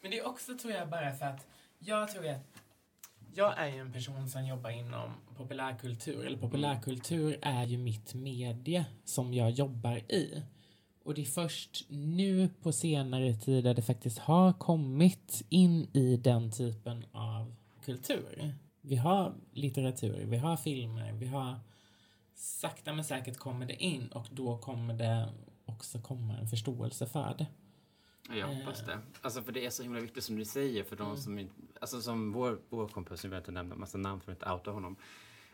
Men 0.00 0.10
det 0.10 0.18
är 0.18 0.26
också 0.26 0.58
tror 0.58 0.72
jag 0.72 0.88
bara 0.88 1.12
för 1.12 1.26
att 1.26 1.46
jag 1.78 2.08
tror 2.08 2.26
att 2.26 2.55
jag 3.36 3.58
är 3.58 3.66
ju 3.66 3.80
en 3.80 3.92
person 3.92 4.28
som 4.28 4.46
jobbar 4.46 4.70
inom 4.70 5.10
populärkultur. 5.36 6.26
Eller 6.26 6.38
populärkultur 6.38 7.38
är 7.42 7.66
ju 7.66 7.78
mitt 7.78 8.14
medie 8.14 8.86
som 9.04 9.34
jag 9.34 9.50
jobbar 9.50 9.96
i. 9.96 10.42
Och 11.04 11.14
det 11.14 11.20
är 11.20 11.24
först 11.24 11.84
nu 11.88 12.48
på 12.62 12.72
senare 12.72 13.34
tid 13.34 13.64
där 13.64 13.74
det 13.74 13.82
faktiskt 13.82 14.18
har 14.18 14.52
kommit 14.52 15.42
in 15.48 15.88
i 15.92 16.16
den 16.16 16.52
typen 16.52 17.06
av 17.12 17.54
kultur. 17.84 18.54
Vi 18.80 18.96
har 18.96 19.34
litteratur, 19.52 20.24
vi 20.26 20.36
har 20.36 20.56
filmer, 20.56 21.12
vi 21.12 21.26
har 21.26 21.60
sakta 22.34 22.92
men 22.92 23.04
säkert 23.04 23.36
kommer 23.36 23.66
det 23.66 23.84
in 23.84 24.08
och 24.08 24.26
då 24.30 24.58
kommer 24.58 24.94
det 24.94 25.28
också 25.64 25.98
komma 25.98 26.36
en 26.36 26.48
förståelse 26.48 27.06
för 27.06 27.34
det. 27.38 27.46
Jag 28.30 28.46
hoppas 28.46 28.80
Eh. 28.80 28.86
det. 28.86 28.98
Alltså 29.22 29.42
för 29.42 29.52
det 29.52 29.66
är 29.66 29.70
så 29.70 29.82
himla 29.82 30.00
viktigt 30.00 30.24
som 30.24 30.36
du 30.36 30.44
säger 30.44 30.84
för 30.84 30.96
de 30.96 31.04
Mm. 31.06 31.16
som 31.16 31.38
inte, 31.38 31.54
alltså 31.80 32.00
som 32.02 32.32
vår, 32.32 32.58
vår 32.68 32.88
kompis, 32.88 33.24
nu 33.24 33.30
jag 33.30 33.40
inte 33.40 33.50
nämna 33.52 33.74
massa 33.74 33.98
namn 33.98 34.20
för 34.20 34.32
att 34.32 34.38
inte 34.38 34.50
outa 34.52 34.70
honom. 34.70 34.96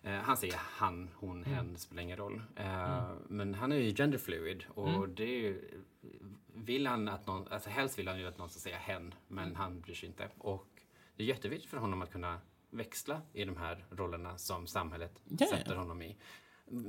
Eh, 0.02 0.12
han 0.12 0.37
säger 0.37 0.55
han, 0.59 1.11
hon, 1.14 1.37
Mm. 1.45 1.55
hen, 1.55 1.73
det 1.73 1.79
spelar 1.79 2.02
ingen 2.02 2.17
roll. 2.17 2.43
Eh, 2.57 3.11
Men 3.29 3.55
han 3.55 3.73
är 3.73 3.76
ju 3.76 3.95
genderfluid 3.95 4.64
och 4.75 4.88
Mm. 4.88 5.14
det 5.14 5.25
är 5.25 5.38
ju, 5.41 5.81
vill 6.55 6.87
han 6.87 7.09
att 7.09 7.26
någon, 7.26 7.49
alltså 7.49 7.71
helst 7.71 7.99
vill 7.99 8.09
han 8.09 8.19
ju 8.21 8.26
att 8.26 8.38
någon 8.38 8.49
ska 8.49 8.61
säga 8.61 8.76
hen, 8.79 9.14
men 9.29 9.45
Mm. 9.45 9.57
han 9.57 9.81
bryr 9.81 9.95
sig 9.95 10.09
inte. 10.09 10.29
Och 10.38 10.69
det 11.17 11.23
är 11.23 11.26
jätteviktigt 11.26 11.71
för 11.71 11.76
honom 11.79 12.02
att 12.02 12.12
kunna 12.12 12.41
växla 12.71 13.21
i 13.33 13.45
de 13.45 13.57
här 13.57 13.85
rollerna 13.91 14.38
som 14.38 14.67
samhället 14.67 15.23
ja. 15.38 15.47
sätter 15.47 15.76
honom 15.76 16.02
i. 16.02 16.17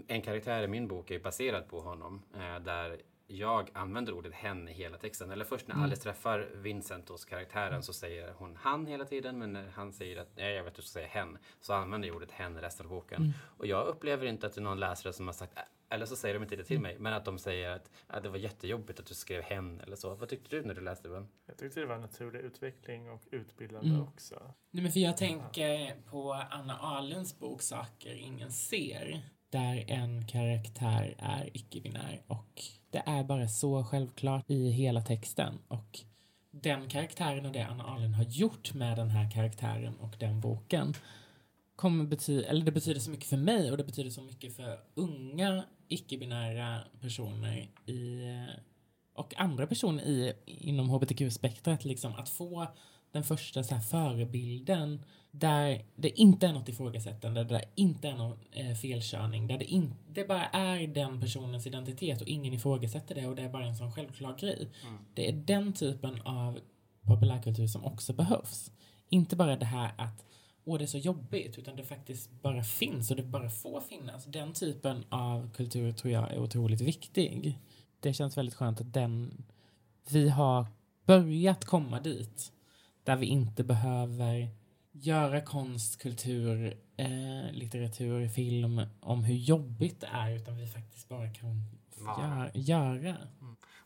En 0.08 0.22
karaktär 0.22 0.64
i 0.64 0.68
min 0.68 0.88
bok 0.88 1.12
är 1.12 1.20
baserad 1.20 1.68
på 1.70 1.82
honom 1.82 2.22
eh, 2.34 2.60
där 2.60 3.02
jag 3.28 3.70
använder 3.74 4.14
ordet 4.14 4.34
hen 4.34 4.68
i 4.70 4.74
hela 4.74 4.98
texten. 4.98 5.32
Eller 5.32 5.46
först 5.46 5.68
när 5.68 5.76
Mm. 5.76 5.86
Alice 5.86 6.02
träffar 6.02 6.50
Vincent 6.54 7.10
hos 7.10 7.26
karaktären 7.26 7.84
så 7.84 7.94
säger 7.94 8.34
hon 8.38 8.56
han 8.56 8.86
hela 8.86 9.06
tiden 9.06 9.38
men 9.40 9.54
när 9.54 9.70
han 9.70 9.94
säger 9.94 10.18
att 10.22 10.30
nej, 10.36 10.54
jag 10.56 10.64
vet 10.64 10.72
att 10.72 10.76
du 10.76 10.82
ska 10.82 10.92
säga 11.00 11.08
hen 11.08 11.38
så 11.62 11.74
använder 11.74 12.08
jag 12.08 12.16
ordet 12.18 12.32
hen 12.32 12.62
resten 12.62 12.86
av 12.86 12.90
boken. 12.90 13.22
Mm. 13.22 13.34
Och 13.58 13.68
jag 13.68 13.88
upplever 13.88 14.26
inte 14.26 14.48
att 14.48 14.54
det 14.56 14.60
är 14.62 14.64
någon 14.64 14.80
läsare 14.80 15.14
som 15.14 15.28
har 15.28 15.34
sagt 15.34 15.58
eller 15.90 16.06
så 16.06 16.16
säger 16.16 16.34
de 16.36 16.44
inte 16.44 16.56
det 16.56 16.60
Mm. 16.60 16.66
till 16.68 16.80
mig 16.80 16.96
men 17.00 17.14
att 17.14 17.26
de 17.26 17.40
säger 17.40 17.70
att 17.70 17.92
"Ja, 18.08 18.20
det 18.20 18.30
var 18.30 18.38
jättejobbigt 18.38 19.00
att 19.00 19.06
du 19.06 19.14
skrev 19.14 19.42
hen 19.44 19.82
eller 19.82 19.96
så. 19.96 20.16
Vad 20.16 20.30
tyckte 20.30 20.56
du 20.56 20.62
när 20.62 20.74
du 20.74 20.82
läste 20.82 21.08
den? 21.08 21.28
Jag 21.46 21.58
tyckte 21.58 21.80
det 21.80 21.86
var 21.86 21.96
en 21.96 22.02
naturlig 22.02 22.40
utveckling 22.40 23.10
och 23.12 23.22
utbildande 23.32 23.90
Mm. 23.90 24.02
också. 24.02 24.54
Nej, 24.72 24.84
men 24.84 24.92
för 24.92 25.00
jag 25.00 25.18
tänker 25.18 25.96
på 26.10 26.34
Anna 26.34 26.78
Ahlunds 26.80 27.40
bok 27.40 27.62
Saker 27.62 28.14
ingen 28.16 28.52
ser. 28.52 29.22
Där 29.54 29.84
en 29.88 30.28
karaktär 30.28 31.16
är 31.18 31.50
icke-binär 31.54 32.22
och 32.28 32.64
det 32.90 33.04
är 33.06 33.24
bara 33.24 33.48
så 33.48 33.84
självklart 33.84 34.50
i 34.50 34.70
hela 34.70 35.02
texten. 35.02 35.60
Och 35.68 36.00
den 36.52 36.90
karaktären 36.90 37.46
och 37.46 37.52
det 37.52 37.66
Anna 37.66 37.84
Ahlund 37.84 38.16
har 38.16 38.24
gjort 38.24 38.74
med 38.74 38.98
den 38.98 39.10
här 39.10 39.32
karaktären 39.32 39.96
och 40.00 40.16
den 40.20 40.42
boken 40.42 40.94
kommer 41.76 42.06
betyda, 42.06 42.48
eller 42.48 42.66
det 42.66 42.72
betyder 42.72 43.00
så 43.00 43.12
mycket 43.12 43.30
för 43.30 43.38
mig 43.38 43.72
och 43.72 43.78
det 43.78 43.84
betyder 43.84 44.10
så 44.10 44.22
mycket 44.22 44.56
för 44.56 44.80
unga 44.94 45.64
icke-binära 45.88 46.80
personer 47.02 47.70
i, 47.86 48.22
och 49.14 49.34
andra 49.38 49.68
personer 49.68 50.04
i, 50.04 50.34
inom 50.46 50.90
hbtq-spektrat. 50.90 51.86
Liksom, 51.86 52.14
att 52.16 52.30
få 52.30 52.68
den 53.14 53.24
första 53.24 53.64
så 53.64 53.76
här, 53.76 53.82
förebilden 53.82 55.06
där 55.32 55.86
det 55.96 56.20
inte 56.20 56.48
är 56.48 56.54
något 56.54 56.70
ifrågasättande, 56.70 57.44
där 57.44 57.60
det 57.60 57.66
inte 57.76 58.08
är 58.08 58.16
någon 58.16 58.40
eh, 58.52 58.76
felkörning, 58.76 59.48
där 59.48 59.58
det, 59.58 59.66
in, 59.66 59.94
det 60.10 60.28
bara 60.28 60.46
är 60.46 60.88
den 60.88 61.22
personens 61.22 61.68
identitet 61.68 62.22
och 62.22 62.28
ingen 62.28 62.54
ifrågasätter 62.54 63.16
det 63.16 63.28
och 63.28 63.36
det 63.36 63.42
är 63.42 63.50
bara 63.50 63.66
en 63.66 63.76
sån 63.76 63.92
självklar 63.92 64.38
grej. 64.38 64.68
Det 65.14 65.30
är 65.30 65.34
den 65.34 65.74
typen 65.74 66.22
av 66.22 66.60
populärkultur 67.02 67.68
som 67.68 67.86
också 67.86 68.14
behövs. 68.14 68.72
Inte 69.10 69.36
bara 69.36 69.56
det 69.56 69.66
här 69.66 69.92
att 69.98 70.26
åh, 70.66 70.78
det 70.78 70.86
är 70.86 70.88
så 70.88 70.98
jobbigt, 70.98 71.58
utan 71.58 71.76
det 71.76 71.84
faktiskt 71.84 72.32
bara 72.42 72.64
finns 72.64 73.12
och 73.12 73.18
det 73.18 73.24
bara 73.24 73.50
får 73.50 73.82
finnas. 73.82 74.26
Den 74.26 74.54
typen 74.54 75.04
av 75.10 75.52
kultur 75.54 75.92
tror 75.92 76.14
jag 76.14 76.32
är 76.32 76.40
otroligt 76.40 76.82
viktig. 76.82 77.60
Det 78.00 78.14
känns 78.14 78.38
väldigt 78.38 78.56
skönt 78.56 78.82
att 78.82 78.94
den, 78.94 79.44
vi 80.10 80.30
har 80.30 80.68
börjat 81.06 81.66
komma 81.66 82.00
dit 82.00 82.52
där 83.04 83.16
vi 83.16 83.26
inte 83.26 83.64
behöver 83.64 84.50
göra 84.92 85.42
konst, 85.42 86.02
kultur, 86.02 86.78
eh, 86.98 87.52
litteratur, 87.52 88.28
film 88.28 88.82
om 89.00 89.24
hur 89.24 89.36
jobbigt 89.36 90.02
det 90.02 90.08
är 90.08 90.36
utan 90.36 90.58
vi 90.58 90.68
faktiskt 90.68 91.10
bara 91.10 91.30
kan 91.30 91.66
gör, 92.20 92.52
göra. 92.54 93.18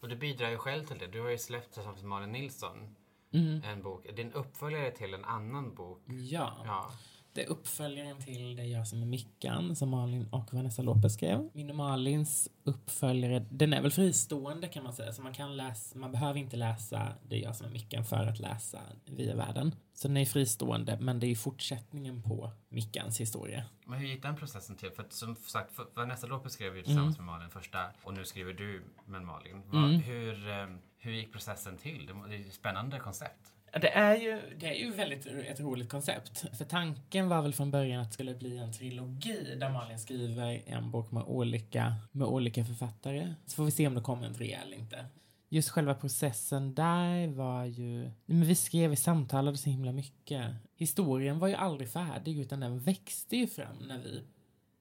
Och 0.02 0.10
du 0.10 0.16
bidrar 0.16 0.50
ju 0.50 0.58
själv 0.58 0.84
till 0.86 0.98
det. 0.98 1.08
Du 1.08 1.22
har 1.22 1.30
ju 1.30 1.38
släppt 1.38 1.74
tillsammans 1.74 2.02
med 2.02 2.10
Malin 2.10 2.32
Nilsson 2.32 2.96
Mm. 3.32 3.62
en 3.64 3.82
bok, 3.82 4.08
din 4.16 4.32
uppföljare 4.34 4.92
till 4.92 5.14
en 5.14 5.26
annan 5.26 5.76
bok. 5.76 6.04
Ja. 6.08 6.64
Ja. 6.66 6.92
Det 7.38 7.44
är 7.44 7.50
uppföljaren 7.50 8.18
till 8.22 8.56
Det 8.56 8.66
jag 8.66 8.88
som 8.88 9.02
är 9.02 9.06
Mickan 9.06 9.76
som 9.76 9.90
Malin 9.90 10.28
och 10.32 10.54
Vanessa 10.54 10.82
Lopez 10.82 11.14
skrev. 11.14 11.50
Min 11.54 11.70
och 11.70 11.76
Malins 11.76 12.50
uppföljare, 12.64 13.46
den 13.50 13.74
är 13.74 13.82
väl 13.82 13.92
fristående 13.92 14.68
kan 14.68 14.84
man 14.84 14.94
säga. 14.94 15.14
Så 15.14 15.22
man 15.22 15.34
kan 15.34 15.58
läsa, 15.58 15.98
man 15.98 16.12
behöver 16.12 16.40
inte 16.40 16.58
läsa 16.58 17.08
Det 17.30 17.38
jag 17.40 17.56
som 17.56 17.66
är 17.68 17.72
Mickan 17.72 18.06
för 18.06 18.26
att 18.28 18.40
läsa 18.40 18.80
Via 19.06 19.36
världen. 19.36 19.76
Så 19.94 20.08
den 20.08 20.18
är 20.18 20.26
fristående, 20.26 20.98
men 21.02 21.20
det 21.20 21.28
är 21.28 21.36
fortsättningen 21.36 22.24
på 22.24 22.52
Mickans 22.70 23.22
historia. 23.22 23.64
Men 23.86 24.00
hur 24.00 24.08
gick 24.08 24.22
den 24.24 24.36
processen 24.36 24.76
till? 24.76 24.92
För 24.92 25.04
att 25.04 25.14
som 25.14 25.36
sagt, 25.36 25.72
Vanessa 25.96 26.28
Lopez 26.28 26.54
skrev 26.54 26.76
ju 26.78 26.84
tillsammans 26.84 27.18
Mm. 27.18 27.26
med 27.26 27.36
Malin 27.36 27.50
första 27.50 27.80
och 28.04 28.14
nu 28.14 28.26
skriver 28.26 28.54
du 28.54 28.84
med 29.06 29.22
Malin. 29.22 29.62
Vad- 29.66 29.84
Mm. 29.84 30.02
hur, 30.02 30.50
eh, 30.50 30.68
hur 30.98 31.12
gick 31.12 31.32
processen 31.34 31.78
till? 31.78 32.06
Det 32.06 32.14
var- 32.14 32.28
är 32.34 32.40
ett 32.40 32.54
spännande 32.54 33.00
koncept. 33.00 33.54
Det 33.82 33.90
är 33.90 34.16
ju, 34.16 34.42
det 34.60 34.68
är 34.68 34.74
ju 34.74 34.92
väldigt 34.92 35.26
ett 35.26 35.60
roligt 35.60 35.90
koncept. 35.90 36.58
För 36.58 36.66
tanken 36.66 37.30
var 37.30 37.42
väl 37.42 37.54
från 37.54 37.72
början 37.72 38.02
att 38.02 38.08
det 38.08 38.14
skulle 38.14 38.36
bli 38.36 38.58
en 38.58 38.74
trilogi 38.74 39.56
där 39.60 39.70
Malin 39.70 40.00
skriver 40.00 40.62
en 40.66 40.92
bok 40.92 41.12
med 41.12 41.24
olika, 41.24 41.96
med 42.12 42.28
olika 42.28 42.66
författare. 42.66 43.34
Så 43.46 43.56
får 43.56 43.66
vi 43.66 43.72
se 43.72 43.88
om 43.88 43.96
det 43.96 44.02
kommer 44.02 44.28
en 44.28 44.34
trea 44.34 44.62
eller 44.62 44.78
inte. 44.78 45.06
Just 45.50 45.70
själva 45.70 45.96
processen 45.96 46.76
där 46.76 47.28
var 47.28 47.66
ju... 47.66 48.12
Men 48.26 48.46
vi 48.46 48.56
skrev, 48.56 48.90
vi 48.90 48.96
samtalade 48.96 49.58
så 49.58 49.70
himla 49.70 49.92
mycket. 49.92 50.46
Historien 50.76 51.40
var 51.40 51.48
ju 51.48 51.56
aldrig 51.56 51.90
färdig 51.90 52.40
utan 52.40 52.60
den 52.60 52.80
växte 52.80 53.38
ju 53.38 53.48
fram 53.48 53.78
när 53.88 53.98
vi 53.98 54.24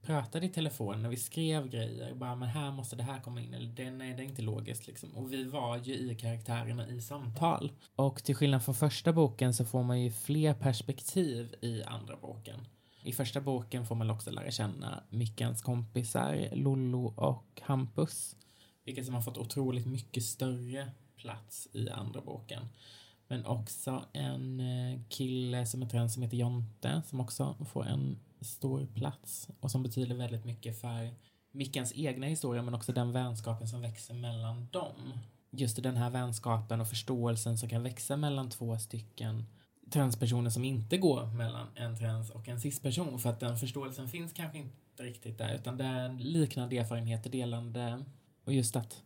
pratade 0.07 0.47
i 0.47 0.49
telefon, 0.49 1.03
när 1.03 1.09
vi 1.09 1.17
skrev 1.17 1.69
grejer. 1.69 2.15
Bara, 2.15 2.35
men 2.35 2.49
här 2.49 2.71
måste 2.71 2.97
det 2.97 3.03
här 3.03 3.21
komma 3.21 3.41
in. 3.41 3.55
Eller 3.55 3.69
det, 3.69 3.91
nej, 3.91 4.15
det 4.15 4.23
är 4.23 4.25
inte 4.25 4.43
logiskt 4.43 4.87
liksom. 4.87 5.15
Och 5.15 5.33
vi 5.33 5.45
var 5.45 5.77
ju 5.77 5.95
i 5.95 6.15
karaktärerna 6.15 6.89
i 6.89 7.01
samtal. 7.01 7.73
Och 7.97 8.25
till 8.25 8.35
skillnad 8.35 8.65
från 8.65 8.75
första 8.75 9.13
boken 9.13 9.55
så 9.55 9.65
får 9.65 9.83
man 9.83 10.03
ju 10.03 10.11
fler 10.11 10.55
perspektiv 10.55 11.55
i 11.61 11.83
andra 11.83 12.17
boken. 12.17 12.61
I 13.03 13.13
första 13.13 13.41
boken 13.41 13.87
får 13.87 13.95
man 13.95 14.11
också 14.11 14.31
lära 14.31 14.51
känna 14.51 15.03
Mickans 15.11 15.63
kompisar 15.63 16.49
Lollo 16.53 17.15
och 17.17 17.61
Hampus. 17.63 18.37
Vilket 18.85 19.05
som 19.07 19.15
har 19.15 19.23
fått 19.23 19.39
otroligt 19.39 19.87
mycket 19.87 20.23
större 20.23 20.91
plats 21.17 21.69
i 21.73 21.91
andra 21.91 22.21
boken. 22.21 22.69
Men 23.29 23.47
också 23.47 24.05
en 24.13 24.61
eh, 24.61 25.01
kille 25.09 25.67
som 25.67 25.83
är 25.83 25.87
trans 25.87 26.15
som 26.15 26.23
heter 26.23 26.37
Jonte 26.37 27.03
som 27.07 27.21
också 27.21 27.57
får 27.73 27.87
en 27.87 28.19
stor 28.41 28.87
plats 28.87 29.49
och 29.61 29.71
som 29.71 29.83
betyder 29.83 30.15
väldigt 30.15 30.45
mycket 30.45 30.81
för 30.81 31.15
Mickans 31.53 31.93
egna 31.97 32.27
historia 32.27 32.63
men 32.63 32.75
också 32.75 32.93
den 32.93 33.13
vänskapen 33.13 33.69
som 33.69 33.81
växer 33.81 34.15
mellan 34.15 34.69
dem. 34.71 35.13
Just 35.51 35.83
den 35.83 35.97
här 35.97 36.11
vänskapen 36.11 36.81
och 36.81 36.89
förståelsen 36.89 37.59
som 37.59 37.69
kan 37.69 37.83
växa 37.83 38.17
mellan 38.17 38.51
två 38.51 38.79
stycken 38.79 39.45
transpersoner 39.91 40.51
som 40.51 40.65
inte 40.65 40.99
går 40.99 41.27
mellan 41.27 41.67
en 41.75 41.99
trans 41.99 42.31
och 42.31 42.49
en 42.49 42.61
cisperson 42.61 43.19
för 43.19 43.31
att 43.31 43.41
den 43.41 43.57
förståelsen 43.57 44.09
finns 44.09 44.33
kanske 44.33 44.59
inte 44.59 45.03
riktigt 45.03 45.39
där 45.39 45.55
utan 45.55 45.77
det 45.77 45.85
är 45.85 46.19
liknande 46.19 46.79
erfarenheter 46.79 47.31
delande 47.31 48.05
och 48.45 48.53
just 48.53 48.77
att 48.77 49.03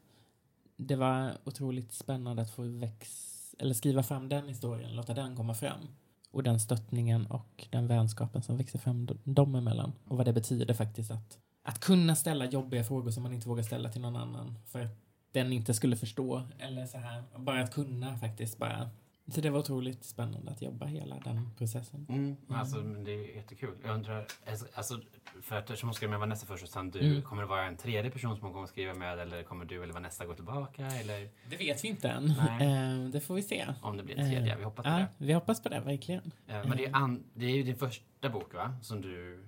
det 0.77 0.97
var 0.97 1.39
otroligt 1.45 1.93
spännande 1.93 2.43
att 2.43 2.51
få 2.51 2.63
väx 2.63 3.27
eller 3.59 3.75
skriva 3.75 4.03
fram 4.03 4.29
den 4.29 4.49
historien, 4.49 4.97
låta 4.97 5.15
den 5.15 5.37
komma 5.37 5.55
fram 5.55 5.89
och 6.31 6.43
den 6.43 6.61
stöttningen 6.61 7.27
och 7.27 7.67
den 7.71 7.87
vänskapen 7.87 8.43
som 8.43 8.57
växer 8.57 8.79
fram 8.79 9.09
dem 9.25 9.55
emellan. 9.55 9.93
Och 10.09 10.17
vad 10.17 10.27
det 10.27 10.33
betyder 10.33 10.75
faktiskt 10.75 11.11
att 11.11 11.39
att 11.63 11.81
kunna 11.81 12.15
ställa 12.15 12.45
jobbiga 12.45 12.85
frågor 12.85 13.11
som 13.11 13.23
man 13.23 13.33
inte 13.33 13.49
vågar 13.49 13.63
ställa 13.63 13.89
till 13.89 14.01
någon 14.01 14.17
annan 14.17 14.59
för 14.67 14.81
att 14.81 14.99
den 15.33 15.53
inte 15.53 15.75
skulle 15.75 15.97
förstå. 15.97 16.43
Eller 16.59 16.87
så 16.87 16.99
här 16.99 17.23
bara 17.37 17.63
att 17.63 17.75
kunna 17.75 18.19
faktiskt 18.19 18.59
bara 18.59 18.91
så 19.31 19.41
det 19.41 19.51
var 19.51 19.59
otroligt 19.59 20.05
spännande 20.05 20.51
att 20.51 20.63
jobba 20.63 20.87
hela 20.87 21.19
den 21.25 21.51
processen. 21.59 22.07
Mm. 22.09 22.37
Alltså, 22.49 22.77
men 22.77 23.05
det 23.05 23.13
är 23.13 23.37
jättekul. 23.37 23.75
Jag 23.85 23.95
undrar, 23.95 24.27
alltså, 24.47 24.67
alltså 24.75 25.01
för 25.43 25.57
att 25.57 25.63
eftersom 25.65 25.89
hon 25.89 25.95
skrev 25.95 26.11
med 26.11 26.19
Vanessa 26.19 26.47
först 26.47 26.63
och 26.63 26.69
sen 26.69 26.91
du, 26.91 27.01
Mm. 27.01 27.23
kommer 27.23 27.43
det 27.43 27.49
vara 27.49 27.65
en 27.67 27.77
tredje 27.77 28.11
person 28.11 28.37
som 28.37 28.45
hon 28.45 28.53
kommer 28.53 28.67
skriva 28.67 28.95
med 28.95 29.19
eller 29.19 29.43
kommer 29.43 29.65
du 29.65 29.83
eller 29.83 29.93
Vanessa 29.95 30.27
gå 30.27 30.35
tillbaka 30.35 30.87
eller 30.87 31.29
Det 31.51 31.57
vet 31.57 31.85
vi 31.85 31.89
inte 31.89 32.09
än. 32.09 32.35
Nej. 32.59 32.67
Eh, 33.05 33.09
det 33.11 33.21
får 33.21 33.35
vi 33.35 33.43
se. 33.43 33.67
om 33.83 33.97
det 33.97 34.03
blir 34.03 34.19
en 34.19 34.31
tredje? 34.31 34.57
Vi 34.57 34.65
hoppas 34.65 34.85
på 34.85 34.91
Ja, 34.91 34.97
det. 34.99 35.07
vi 35.19 35.33
hoppas 35.33 35.63
på 35.63 35.69
det, 35.69 35.81
verkligen. 35.81 36.33
Eh, 36.47 36.65
Men 36.69 36.77
det 36.77 36.87
är, 36.87 36.95
an, 36.97 37.25
det 37.35 37.45
är 37.45 37.51
ju 37.57 37.63
din 37.63 37.77
första 37.77 38.29
bok 38.29 38.55
va? 38.55 38.75
Som 38.83 39.01
du... 39.01 39.45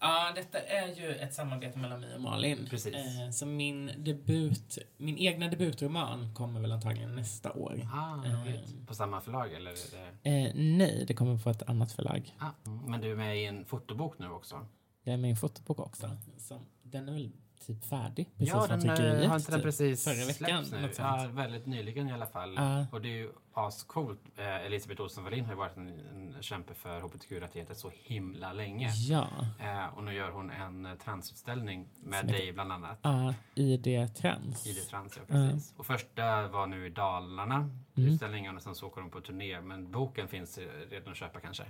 Ja, 0.00 0.32
detta 0.34 0.58
är 0.60 0.94
ju 0.94 1.14
ett 1.14 1.34
samarbete 1.34 1.78
mellan 1.78 2.00
mig 2.00 2.14
och 2.14 2.20
Malin. 2.20 2.66
Precis. 2.70 2.94
Eh, 2.94 3.30
så 3.30 3.46
min 3.46 3.90
debut, 3.98 4.78
min 4.96 5.18
egna 5.18 5.48
debutroman 5.48 6.34
kommer 6.34 6.60
väl 6.60 6.72
antagligen 6.72 7.14
nästa 7.14 7.52
år. 7.52 7.88
Ah, 7.92 8.24
Eh. 8.26 8.60
På 8.86 8.94
samma 8.94 9.20
förlag 9.20 9.52
eller? 9.54 9.74
Det... 10.22 10.30
Eh, 10.30 10.52
nej, 10.54 11.04
det 11.08 11.14
kommer 11.14 11.38
på 11.38 11.50
ett 11.50 11.62
annat 11.62 11.92
förlag. 11.92 12.34
ah. 12.38 12.50
Men 12.86 13.00
du 13.00 13.10
är 13.12 13.16
med 13.16 13.38
i 13.38 13.44
en 13.44 13.64
fotobok 13.64 14.18
nu 14.18 14.28
också? 14.30 14.66
Jag 15.04 15.12
är 15.12 15.16
med 15.16 15.28
i 15.28 15.30
en 15.30 15.36
fotobok 15.36 15.78
också. 15.80 16.10
Som, 16.38 16.58
den 16.82 17.08
är 17.08 17.12
väl 17.12 17.32
typ 17.66 17.84
färdig? 17.84 18.28
Precis 18.38 18.54
ja, 18.54 18.66
den 18.66 18.80
eh, 18.90 19.28
har 19.28 19.36
inte 19.36 19.50
den 19.50 19.60
typ. 19.60 19.62
precis 19.62 20.04
Förra 20.04 20.26
veckan, 20.26 20.64
nu? 20.72 20.90
Ja, 20.98 21.28
väldigt 21.32 21.66
nyligen 21.66 22.08
i 22.08 22.12
alla 22.12 22.26
fall. 22.26 22.54
Ja. 22.56 22.86
Och 22.92 23.00
det 23.00 23.08
är 23.08 23.12
ju 23.16 23.30
ascoolt. 23.54 24.20
Eh, 24.36 24.66
Elisabeth 24.66 25.02
Olsson 25.02 25.24
Wallin 25.24 25.44
har 25.44 25.52
ju 25.52 25.58
varit 25.58 25.76
en, 25.76 25.88
en 25.88 26.42
kämpe 26.42 26.74
för 26.74 27.00
hbtq-rättigheter 27.00 27.74
så 27.74 27.90
himla 27.94 28.52
länge. 28.52 28.90
Ja, 29.08 29.28
Eh, 29.60 29.86
och 29.98 30.04
nu 30.04 30.12
gör 30.14 30.30
hon 30.30 30.50
en 30.50 30.86
eh, 30.86 30.94
transutställning 30.94 31.88
med 32.02 32.20
Som 32.20 32.28
dig 32.28 32.52
bland 32.52 32.72
annat. 32.72 32.98
ja, 33.02 33.34
i 33.54 33.76
det 33.76 34.08
trans. 34.08 34.66
I 34.66 34.72
det 34.72 34.80
trans, 34.80 35.16
ja, 35.16 35.22
precis. 35.28 35.74
Och 35.76 35.86
första 35.86 36.48
var 36.48 36.66
nu 36.66 36.86
i 36.86 36.90
Dalarna, 36.90 37.70
Mm. 37.96 38.12
utställningen, 38.12 38.56
och 38.56 38.62
sen 38.62 38.74
så 38.74 38.86
åker 38.86 39.00
de 39.00 39.10
på 39.10 39.20
turné. 39.20 39.60
Men 39.60 39.90
boken 39.90 40.28
finns 40.28 40.58
eh, 40.58 40.64
redan 40.90 41.10
att 41.12 41.16
köpa 41.16 41.40
kanske. 41.40 41.64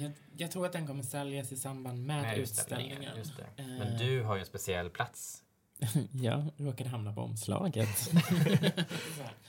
Jag, 0.00 0.12
jag 0.36 0.50
tror 0.50 0.66
att 0.66 0.72
den 0.72 0.86
kommer 0.86 1.02
säljas 1.02 1.52
i 1.52 1.56
samband 1.56 2.06
med 2.06 2.22
Med 2.22 2.38
utställningen. 2.38 3.02
Det. 3.36 3.62
Eh. 3.62 3.66
Men 3.66 3.98
du 3.98 4.22
har 4.22 4.34
ju 4.34 4.40
en 4.40 4.46
speciell 4.46 4.90
plats. 4.90 5.42
Jag 6.12 6.50
råkade 6.56 6.90
hamna 6.90 7.12
på 7.12 7.20
omslaget. 7.20 8.12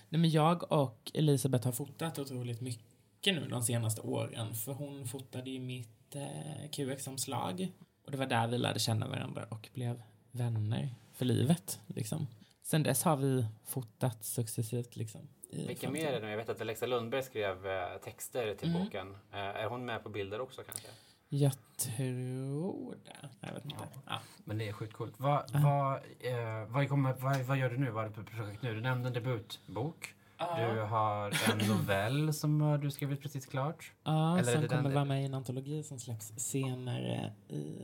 Nej, 0.10 0.22
men 0.22 0.30
jag 0.30 0.72
och 0.72 1.12
Elisabeth 1.14 1.66
har 1.66 1.72
fotat 1.72 2.20
otroligt 2.20 2.62
mycket 2.62 3.36
nu 3.36 3.48
de 3.50 3.64
senaste 3.64 4.02
åren. 4.02 4.56
För 4.56 4.74
hon 4.74 5.08
fotade 5.08 5.50
ju 5.50 5.60
mitt 5.60 6.16
eh, 6.16 6.70
QX-omslag. 6.72 7.72
Och 8.06 8.12
det 8.12 8.18
var 8.18 8.26
där 8.26 8.48
vi 8.48 8.58
lärde 8.58 8.80
känna 8.80 9.08
varandra 9.08 9.46
och 9.50 9.70
blev 9.74 10.04
vänner 10.32 10.96
för 11.14 11.26
livet. 11.26 11.80
Liksom. 11.88 12.28
Sen 12.64 12.84
dess 12.84 13.04
har 13.04 13.18
vi 13.18 13.46
fotat 13.66 14.26
successivt. 14.26 14.96
Liksom, 14.96 15.28
Vilka 15.68 15.90
mer 15.90 16.14
är 16.14 16.22
det? 16.22 16.30
Jag 16.30 16.38
vet 16.38 16.50
att 16.50 16.62
Alexa 16.62 16.86
Lundberg 16.86 17.24
skrev 17.24 17.68
eh, 17.68 17.98
texter 18.04 18.56
till 18.56 18.70
Mm. 18.70 18.84
boken. 18.84 19.16
Eh, 19.32 19.38
är 19.40 19.66
hon 19.70 19.86
med 19.86 20.04
på 20.04 20.10
bilder 20.10 20.42
också 20.42 20.62
kanske? 20.64 20.88
Jag 21.30 21.54
tror 21.78 22.96
det. 23.06 23.30
Jag 23.48 23.54
vet 23.54 23.66
inte. 23.66 23.76
Ja. 24.06 24.20
Men 24.44 24.58
det 24.58 24.68
är 24.68 24.74
sjukt 24.74 24.94
coolt. 24.94 25.14
Vad, 25.18 25.52
vad, 25.54 25.94
eh, 26.20 26.66
vad, 26.68 26.90
kommer, 26.90 27.14
vad, 27.14 27.38
vad 27.42 27.58
gör 27.58 27.70
du 27.70 27.78
nu? 27.78 27.92
Vad 27.92 28.04
är 28.06 28.10
det 28.10 28.16
för 28.16 28.24
projekt 28.24 28.62
nu? 28.64 28.76
Du 28.76 28.82
nämnde 28.82 29.08
en 29.08 29.14
debutbok. 29.14 30.14
Du 30.58 30.80
har 30.82 31.52
en 31.52 31.58
novell 31.68 32.34
som 32.34 32.62
har 32.62 32.78
du 32.78 32.92
skrivit 32.92 33.22
precis 33.22 33.46
klart. 33.46 33.92
Ja, 34.04 34.40
Eller 34.40 34.62
det 34.62 34.68
kommer 34.68 34.84
den- 34.84 34.94
vara 34.94 35.06
med 35.06 35.22
i 35.22 35.26
en 35.26 35.34
antologi 35.34 35.84
som 35.84 36.00
släpps 36.00 36.34
senare 36.38 37.34
i, 37.50 37.82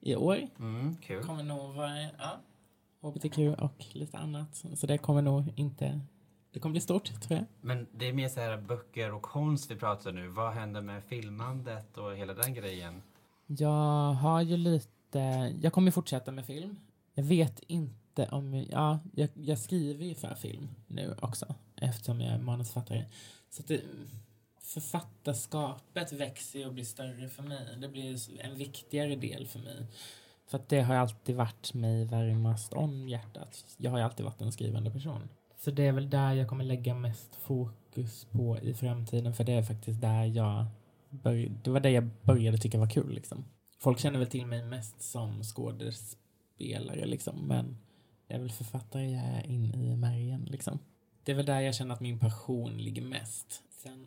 i 0.00 0.16
år. 0.16 0.38
Mm, 0.58 0.96
kul. 0.96 1.22
kommer 1.24 1.42
nog 1.42 1.74
vara 1.74 2.02
ja, 2.02 2.40
hbtq 3.00 3.38
och 3.58 3.84
lite 3.92 4.18
annat. 4.18 4.64
Så 4.74 4.86
det 4.86 4.98
kommer 4.98 5.22
nog 5.22 5.52
inte... 5.56 6.00
Det 6.54 6.60
kommer 6.60 6.72
bli 6.72 6.80
stort, 6.80 7.20
tror 7.20 7.38
jag. 7.38 7.46
Men 7.60 7.86
det 7.92 8.08
är 8.08 8.12
mer 8.12 8.28
så 8.28 8.40
här 8.40 8.56
böcker 8.56 9.12
och 9.12 9.22
konst 9.22 9.70
vi 9.70 9.76
pratar 9.76 10.12
nu. 10.12 10.28
Vad 10.28 10.52
händer 10.52 10.80
med 10.80 11.04
filmandet 11.04 11.98
och 11.98 12.16
hela 12.16 12.34
den 12.34 12.54
grejen? 12.54 13.02
Jag 13.46 14.12
har 14.12 14.42
ju 14.42 14.56
lite... 14.56 15.18
Jag 15.60 15.72
kommer 15.72 15.90
fortsätta 15.90 16.32
med 16.32 16.46
film. 16.46 16.76
Jag 17.14 17.24
vet 17.24 17.60
inte 17.66 18.28
om... 18.28 18.66
Ja, 18.70 18.98
jag, 19.14 19.28
jag 19.34 19.58
skriver 19.58 20.04
ju 20.04 20.14
för 20.14 20.34
film 20.34 20.68
nu 20.86 21.14
också 21.22 21.54
eftersom 21.76 22.20
jag 22.20 22.34
är 22.34 22.38
manusförfattare. 22.38 23.04
Så 23.50 23.62
det, 23.62 23.80
författarskapet 24.60 26.12
växer 26.12 26.66
och 26.66 26.72
blir 26.72 26.84
större 26.84 27.28
för 27.28 27.42
mig. 27.42 27.68
Det 27.78 27.88
blir 27.88 28.40
en 28.40 28.58
viktigare 28.58 29.16
del 29.16 29.46
för 29.46 29.58
mig. 29.58 29.86
För 30.46 30.58
att 30.58 30.68
det 30.68 30.80
har 30.80 30.94
alltid 30.94 31.36
varit 31.36 31.74
mig 31.74 32.04
varmast 32.04 32.72
om 32.72 33.08
hjärtat. 33.08 33.64
Jag 33.76 33.90
har 33.90 34.00
alltid 34.00 34.24
varit 34.24 34.40
en 34.40 34.52
skrivande 34.52 34.90
person. 34.90 35.28
Så 35.64 35.70
det 35.70 35.86
är 35.86 35.92
väl 35.92 36.10
där 36.10 36.32
jag 36.32 36.48
kommer 36.48 36.64
lägga 36.64 36.94
mest 36.94 37.36
fokus 37.36 38.24
på 38.24 38.58
i 38.58 38.74
framtiden. 38.74 39.34
För 39.34 39.44
det 39.44 39.52
är 39.52 39.62
faktiskt 39.62 40.00
där 40.00 40.24
jag 40.24 40.66
började, 41.10 41.54
det 41.62 41.70
var 41.70 41.80
det 41.80 41.90
jag 41.90 42.10
började 42.22 42.58
tycka 42.58 42.78
var 42.78 42.90
kul 42.90 43.14
liksom. 43.14 43.44
Folk 43.78 43.98
känner 43.98 44.18
väl 44.18 44.28
till 44.28 44.46
mig 44.46 44.62
mest 44.62 45.02
som 45.02 45.42
skådespelare 45.42 47.06
liksom. 47.06 47.46
Men 47.46 47.76
jag 48.26 48.36
är 48.36 48.40
väl 48.40 48.50
författare 48.50 49.10
jag 49.10 49.24
är 49.24 49.46
in 49.46 49.74
i 49.74 49.96
märgen 49.96 50.44
liksom. 50.44 50.78
Det 51.22 51.32
är 51.32 51.36
väl 51.36 51.46
där 51.46 51.60
jag 51.60 51.74
känner 51.74 51.94
att 51.94 52.00
min 52.00 52.18
passion 52.18 52.76
ligger 52.76 53.02
mest. 53.02 53.62
Sen 53.70 54.06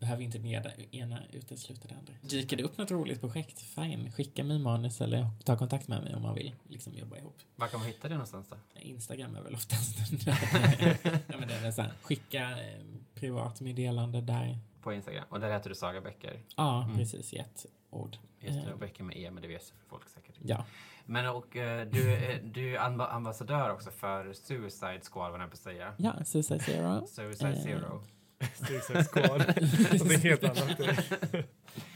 behöver 0.00 0.22
inte 0.22 0.38
det 0.62 0.96
ena- 0.96 1.22
utesluta 1.32 1.88
det 1.88 1.94
andra. 1.94 2.12
Dyker 2.22 2.56
det 2.56 2.62
upp 2.62 2.78
något 2.78 2.90
roligt 2.90 3.20
projekt, 3.20 3.60
fine. 3.60 4.12
Skicka 4.12 4.44
mig 4.44 4.58
manus 4.58 5.00
eller 5.00 5.26
ta 5.44 5.56
kontakt 5.56 5.88
med 5.88 6.02
mig 6.02 6.14
om 6.14 6.22
man 6.22 6.34
vill 6.34 6.54
liksom 6.68 6.94
jobba 6.94 7.16
ihop. 7.16 7.38
Var 7.56 7.68
kan 7.68 7.80
man 7.80 7.86
hitta 7.88 8.08
det 8.08 8.14
någonstans 8.14 8.48
då? 8.50 8.56
Instagram 8.80 9.36
är 9.36 9.40
väl 9.42 9.54
oftast 9.54 9.98
ja, 10.26 11.38
men 11.38 11.48
det 11.48 11.54
är 11.54 11.70
så 11.70 11.82
här, 11.82 11.92
skicka 12.02 12.50
eh, 12.50 12.80
privat 13.14 13.60
meddelande 13.60 14.20
där. 14.20 14.58
På 14.82 14.92
Instagram. 14.92 15.24
Och 15.28 15.40
där 15.40 15.52
heter 15.52 15.68
du 15.68 15.74
Saga 15.74 16.00
Bäcker. 16.00 16.40
Ja, 16.56 16.82
Mm. 16.84 16.96
precis. 16.96 17.32
I 17.32 17.36
ett 17.38 17.66
ord. 17.90 18.16
Just 18.40 18.54
det, 18.54 18.66
Eh, 18.66 18.72
och 18.72 18.78
Bäcker 18.78 19.04
med 19.04 19.16
E, 19.16 19.30
men 19.30 19.42
det 19.42 19.48
vet 19.48 19.72
folk 19.88 20.08
säkert. 20.08 20.34
Ja. 20.42 20.64
Men 21.06 21.26
och 21.26 21.56
eh, 21.56 21.88
du, 21.90 22.12
är- 22.12 22.42
du 22.54 22.76
är 22.76 22.80
amba- 22.80 23.08
ambassadör 23.10 23.70
också 23.70 23.90
för 23.90 24.32
Suicide 24.32 25.00
Squad, 25.12 25.32
vad 25.32 25.40
jag 25.40 25.50
på 25.50 25.56
säga. 25.56 25.94
Ja, 25.96 26.24
Suicide 26.24 26.60
Zero. 26.60 27.06
Suicide 27.06 27.50
Eh, 27.50 27.62
Zero. 27.62 28.02
Suicide 28.54 29.04
Squad. 29.04 29.40
det 30.08 30.14
är 30.14 30.18
helt 30.18 30.44
annat. 30.44 30.80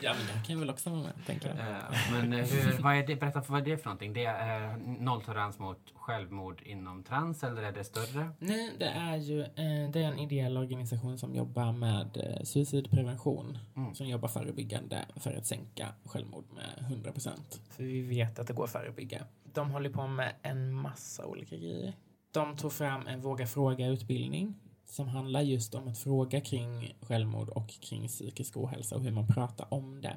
Ja, 0.01 0.15
men 0.15 0.37
jag 0.37 0.47
kan 0.47 0.61
väl 0.61 0.71
också 0.71 0.91
vara 0.91 1.03
med, 1.03 1.13
tänker 1.27 1.49
jag. 1.49 1.59
Eh, 1.59 2.13
men 2.13 2.33
eh, 2.33 2.47
hur, 2.47 2.83
vad 2.83 2.97
är 2.97 3.07
det, 3.07 3.17
berätta 3.17 3.43
för 3.43 3.53
vad 3.53 3.61
är 3.63 3.71
det 3.71 3.79
för 3.79 3.85
någonting? 3.85 4.13
Det 4.13 4.25
är 4.25 4.71
eh, 4.71 4.77
nolltolerans 5.01 5.59
mot 5.59 5.79
självmord 5.95 6.63
inom 6.65 7.03
trans 7.03 7.45
eller 7.45 7.63
är 7.63 7.73
det 7.73 7.85
större? 7.85 8.31
Nej, 8.39 8.73
det 8.79 8.85
är 8.85 9.17
ju 9.17 9.41
eh, 9.41 9.91
det 9.93 10.03
är 10.03 10.13
en 10.13 10.19
ideell 10.19 10.57
organisation 10.57 11.19
som 11.19 11.35
jobbar 11.35 11.73
med 11.73 12.39
suicidprevention. 12.45 13.59
Mm. 13.77 13.95
Som 13.95 14.07
jobbar 14.07 14.29
förebyggande 14.29 15.05
för 15.17 15.35
att 15.35 15.47
sänka 15.47 15.87
självmord 16.05 16.45
med 16.55 16.87
100 16.91 17.13
procent. 17.13 17.61
För 17.71 17.83
vi 17.83 18.03
vet 18.03 18.39
att 18.39 18.47
det 18.47 18.53
går 18.53 18.65
att 18.65 18.71
förebygga. 18.71 19.25
De 19.53 19.71
håller 19.71 19.91
på 19.91 20.07
med 20.07 20.33
en 20.43 20.73
massa 20.73 21.27
olika 21.27 21.57
grejer. 21.57 21.93
De 22.31 22.57
tog 22.57 22.73
fram 22.73 23.07
en 23.07 23.21
Våga 23.21 23.47
fråga-utbildning 23.47 24.55
som 24.87 25.09
handlar 25.09 25.41
just 25.41 25.75
om 25.75 25.89
att 25.89 25.99
fråga 25.99 26.41
kring 26.41 26.95
självmord 27.01 27.49
och 27.49 27.69
kring 27.69 28.09
psykisk 28.09 28.57
ohälsa 28.57 28.97
och 28.97 29.03
hur 29.03 29.11
man 29.11 29.27
pratar 29.27 29.75
om 29.75 30.01
det. 30.01 30.17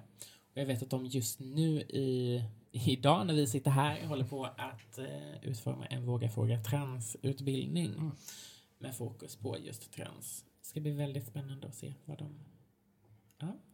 Och 0.51 0.57
jag 0.61 0.65
vet 0.65 0.83
att 0.83 0.89
de 0.89 1.05
just 1.05 1.39
nu 1.39 1.81
i, 1.81 2.43
idag 2.71 3.27
när 3.27 3.33
vi 3.33 3.47
sitter 3.47 3.71
här 3.71 4.05
håller 4.05 4.25
på 4.25 4.45
att 4.45 4.97
eh, 4.97 5.43
utforma 5.43 5.85
en 5.85 6.05
Våga 6.05 6.29
fråga 6.29 6.63
trans-utbildning 6.63 7.93
Mm. 7.93 8.11
med 8.79 8.95
fokus 8.95 9.35
på 9.35 9.57
just 9.59 9.91
trans. 9.93 10.45
Det 10.61 10.67
ska 10.67 10.79
bli 10.79 10.91
väldigt 10.91 11.27
spännande 11.27 11.67
att 11.67 11.75
se 11.75 11.93
vad 12.05 12.17
de, 12.17 12.39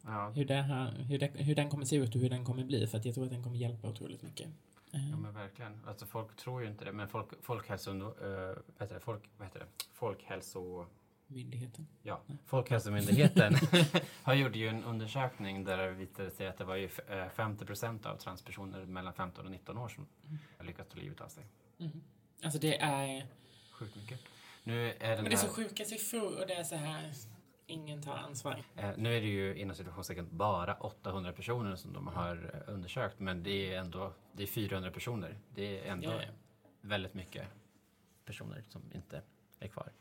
Ja, 0.04 0.32
hur, 0.36 0.46
det 0.46 0.62
här, 0.62 0.92
hur, 0.92 1.20
det, 1.20 1.32
hur 1.36 1.56
den 1.56 1.70
kommer 1.70 1.86
se 1.86 1.96
ut 1.96 2.16
och 2.16 2.22
hur 2.22 2.30
den 2.30 2.46
kommer 2.46 2.64
bli 2.64 2.88
för 2.88 2.98
att 2.98 3.06
jag 3.06 3.16
tror 3.16 3.26
att 3.26 3.32
den 3.32 3.44
kommer 3.44 3.58
hjälpa 3.58 3.90
otroligt 3.90 4.22
mycket. 4.22 4.48
Eh, 4.94 5.10
ja 5.10 5.18
men 5.18 5.34
verkligen. 5.34 5.86
Alltså 5.88 6.06
folk 6.06 6.36
tror 6.36 6.62
ju 6.62 6.68
inte 6.68 6.86
det, 6.86 6.92
men 6.92 7.08
folk, 7.08 7.28
folkhälso... 7.42 7.94
Vad 7.94 8.80
heter 8.80 8.94
det? 8.96 9.00
Folk, 9.00 9.30
vad 9.38 9.48
heter 9.48 9.60
det? 9.60 9.66
Folkhälso... 9.94 10.86
Myndigheten. 11.28 11.88
Ja, 12.02 12.22
Folkhälsomyndigheten 12.46 13.54
har 14.24 14.34
gjort 14.34 14.56
ju 14.56 14.68
en 14.68 14.84
undersökning 14.84 15.64
där 15.64 15.78
det 15.78 15.92
visade 15.92 16.32
sig 16.32 16.48
att 16.48 16.58
det 16.58 16.64
var 16.64 16.76
ju 16.76 16.86
f- 16.86 17.00
eh, 17.10 17.30
50 17.30 17.66
procent 17.66 18.06
av 18.06 18.16
transpersoner 18.18 18.86
mellan 18.86 19.14
15 19.14 19.46
och 19.46 19.52
19 19.52 19.78
år 19.78 19.88
som 19.90 20.08
har 20.58 20.66
lyckats 20.66 20.90
ta 20.90 20.96
livet 21.00 21.22
av 21.22 21.28
sig. 21.28 21.44
Mm. 21.80 22.02
Alltså 22.44 22.60
det 22.60 22.78
är... 22.82 23.26
Sjukt 23.72 23.96
mycket. 23.96 24.20
Nu 24.64 24.90
är, 24.90 25.00
den 25.00 25.16
Men 25.16 25.24
det 25.26 25.34
är 25.34 25.38
så 25.38 25.48
sjuka 25.48 25.86
siffror 25.86 26.42
och 26.42 26.48
det 26.48 26.54
är 26.54 26.64
så 26.64 26.76
här... 26.76 27.12
Ingen 27.68 28.02
tar 28.02 28.18
ansvar. 28.18 28.64
eh, 28.76 28.92
nu 28.98 29.18
är 29.18 29.22
det 29.22 29.28
ju 29.28 29.56
inom 29.56 29.76
situationstecken 29.76 30.28
bara 30.32 30.74
800 30.76 31.32
personer 31.34 31.76
som 31.76 31.94
de 31.94 32.08
har 32.08 32.52
eh, 32.68 32.74
undersökt 32.74 33.20
men 33.20 33.44
det 33.44 33.74
är 33.74 33.80
ändå 33.80 34.14
det 34.34 34.44
är 34.44 34.48
400 34.48 34.92
personer. 34.92 35.38
Det 35.56 35.80
är 35.80 35.92
ändå 35.92 36.10
Ja, 36.12 36.22
ja. 36.22 36.30
väldigt 36.82 37.14
mycket 37.14 37.48
personer 38.26 38.64
som 38.70 38.82
inte 38.94 39.22
är 39.60 39.68
kvar. 39.68 39.92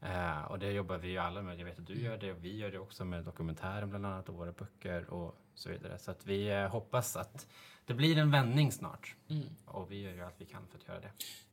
Eh, 0.00 0.42
och 0.44 0.58
det 0.58 0.72
jobbar 0.72 0.98
vi 0.98 1.08
ju 1.08 1.18
alla 1.18 1.42
med. 1.42 1.60
Jag 1.60 1.64
vet 1.64 1.78
att 1.78 1.86
du 1.86 2.02
gör 2.02 2.18
det 2.18 2.32
och 2.32 2.44
vi 2.44 2.56
gör 2.56 2.70
det 2.70 2.78
också 2.78 3.04
med 3.04 3.24
dokumentären 3.24 3.88
bland 3.90 4.06
annat 4.06 4.28
och 4.28 4.34
våra 4.34 4.52
böcker 4.52 5.10
och 5.10 5.36
så 5.54 5.68
vidare. 5.70 5.98
Så 5.98 6.10
att 6.10 6.26
vi 6.26 6.48
eh, 6.48 6.68
hoppas 6.68 7.16
att 7.16 7.46
det 7.86 7.94
blir 7.94 8.18
en 8.18 8.30
vändning 8.30 8.72
snart. 8.72 9.14
Mm. 9.28 9.48
Och 9.64 9.92
vi 9.92 10.00
gör 10.02 10.12
ju 10.12 10.22
allt 10.24 10.34
vi 10.38 10.46
kan 10.46 10.66
för 10.68 10.78
att 10.78 10.88
göra 10.88 11.00
det. 11.00 11.10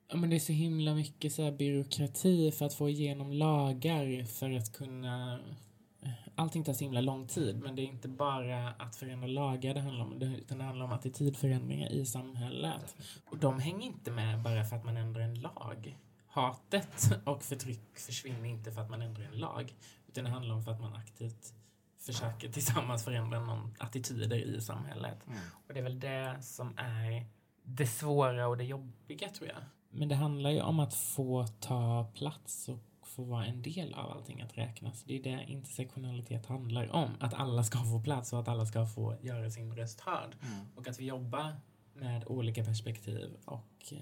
Ja, 0.07 0.15
men 0.15 0.29
det 0.29 0.35
är 0.35 0.39
så 0.39 0.53
himla 0.53 0.93
mycket 0.93 1.33
så 1.33 1.43
här 1.43 1.51
byråkrati 1.51 2.51
för 2.51 2.65
att 2.65 2.73
få 2.73 2.89
igenom 2.89 3.31
lagar 3.33 4.25
för 4.25 4.51
att 4.51 4.73
kunna... 4.73 5.39
Allting 6.35 6.63
tar 6.63 6.73
så 6.73 6.83
himla 6.83 7.01
lång 7.01 7.27
tid, 7.27 7.59
men 7.63 7.75
det 7.75 7.81
är 7.81 7.85
inte 7.85 8.07
bara 8.07 8.69
att 8.69 8.95
förändra 8.95 9.27
lagar 9.27 9.73
det 9.73 9.79
handlar 9.79 10.05
om, 10.05 10.21
utan 10.21 10.57
det 10.57 10.63
handlar 10.63 10.85
om 10.85 10.91
attitydförändringar 10.91 11.91
i 11.91 12.05
samhället. 12.05 12.95
Och 13.25 13.37
de 13.37 13.59
hänger 13.59 13.87
inte 13.87 14.11
med 14.11 14.41
bara 14.41 14.63
för 14.63 14.75
att 14.75 14.85
man 14.85 14.97
ändrar 14.97 15.21
en 15.21 15.41
lag. 15.41 15.97
Hatet 16.27 17.21
och 17.25 17.43
förtryck 17.43 17.99
försvinner 17.99 18.49
inte 18.49 18.71
för 18.71 18.81
att 18.81 18.89
man 18.89 19.01
ändrar 19.01 19.25
en 19.25 19.39
lag, 19.39 19.73
utan 20.07 20.23
det 20.23 20.29
handlar 20.29 20.55
om 20.55 20.63
för 20.63 20.71
att 20.71 20.81
man 20.81 20.93
aktivt 20.93 21.53
försöker 21.99 22.49
tillsammans 22.51 23.03
förändra 23.03 23.39
någon 23.39 23.73
attityder 23.79 24.37
i 24.37 24.61
samhället. 24.61 25.27
Och 25.67 25.73
det 25.73 25.79
är 25.79 25.83
väl 25.83 25.99
det 25.99 26.37
som 26.41 26.77
är 26.77 27.25
det 27.63 27.87
svåra 27.87 28.47
och 28.47 28.57
det 28.57 28.63
jobbiga 28.63 29.29
tror 29.29 29.49
jag. 29.49 29.57
Men 29.95 30.07
det 30.09 30.15
handlar 30.15 30.49
ju 30.49 30.61
om 30.61 30.79
att 30.79 30.93
få 30.93 31.47
ta 31.47 32.11
plats 32.15 32.69
och 32.69 32.79
få 33.07 33.23
vara 33.23 33.45
en 33.45 33.61
del 33.61 33.93
av 33.93 34.11
allting 34.11 34.41
att 34.41 34.57
räknas. 34.57 35.03
Det 35.03 35.15
är 35.19 35.23
det 35.23 35.45
intersektionalitet 35.47 36.45
handlar 36.45 36.91
om. 36.91 37.11
Att 37.19 37.33
alla 37.33 37.63
ska 37.63 37.77
få 37.77 38.01
plats 38.03 38.33
och 38.33 38.39
att 38.39 38.47
alla 38.47 38.65
ska 38.65 38.85
få 38.85 39.17
göra 39.21 39.49
sin 39.51 39.75
röst 39.75 39.99
hörd. 40.01 40.35
Och 40.75 40.87
att 40.87 40.99
vi 40.99 41.05
jobbar 41.05 41.53
med 41.93 42.23
olika 42.27 42.63
perspektiv 42.63 43.37
och 43.45 43.93
eh, 43.93 43.97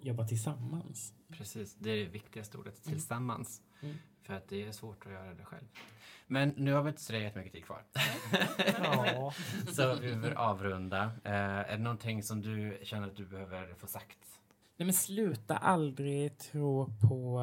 jobbar 0.00 0.24
tillsammans. 0.26 1.14
Precis, 1.32 1.74
det 1.74 1.90
är 1.90 1.96
det 1.96 2.04
viktigaste 2.10 2.58
ordet, 2.58 2.86
Mm. 2.86 2.98
tillsammans. 2.98 3.62
Mm. 3.82 3.96
För 4.22 4.34
att 4.34 4.48
det 4.48 4.62
är 4.62 4.72
svårt 4.72 5.06
att 5.06 5.12
göra 5.12 5.34
det 5.34 5.44
själv. 5.44 5.64
Men 6.26 6.48
nu 6.56 6.72
har 6.72 6.82
vi 6.82 6.88
inte 6.88 7.02
så 7.02 7.14
jättemycket 7.14 7.52
tid 7.52 7.64
kvar. 7.64 7.82
Ja. 8.82 9.32
Så 9.72 9.94
vi 9.94 10.08
behöver 10.08 10.34
avrunda. 10.34 11.02
Eh, 11.24 11.32
är 11.32 11.76
det 11.76 11.82
någonting 11.82 12.22
som 12.22 12.40
du 12.42 12.80
känner 12.84 13.06
att 13.08 13.16
du 13.16 13.26
behöver 13.26 13.74
få 13.74 13.86
sagt? 13.86 14.18
Nej 14.76 14.86
men 14.86 14.92
sluta 14.94 15.56
aldrig 15.56 16.38
tro 16.38 16.86
på, 17.00 17.42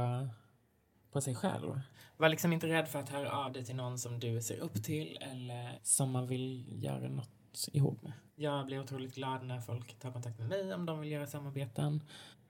på 1.11 1.21
sig 1.21 1.35
själv. 1.35 1.79
Var 2.17 2.29
liksom 2.29 2.53
inte 2.53 2.67
rädd 2.67 2.87
för 2.87 2.99
att 2.99 3.09
höra 3.09 3.31
av 3.31 3.51
dig 3.53 3.65
till 3.65 3.75
någon 3.75 3.99
som 3.99 4.19
du 4.19 4.41
ser 4.41 4.57
upp 4.59 4.83
till 4.83 5.17
eller 5.21 5.79
som 5.83 6.11
man 6.11 6.27
vill 6.27 6.83
göra 6.83 7.09
något 7.09 7.69
ihop 7.71 8.01
med. 8.01 8.13
Jag 8.35 8.65
blir 8.65 8.79
otroligt 8.79 9.15
glad 9.15 9.45
när 9.45 9.59
folk 9.59 9.99
tar 9.99 10.11
kontakt 10.11 10.39
med 10.39 10.49
mig 10.49 10.73
om 10.73 10.85
de 10.85 10.99
vill 10.99 11.11
göra 11.11 11.27
samarbeten. 11.27 12.03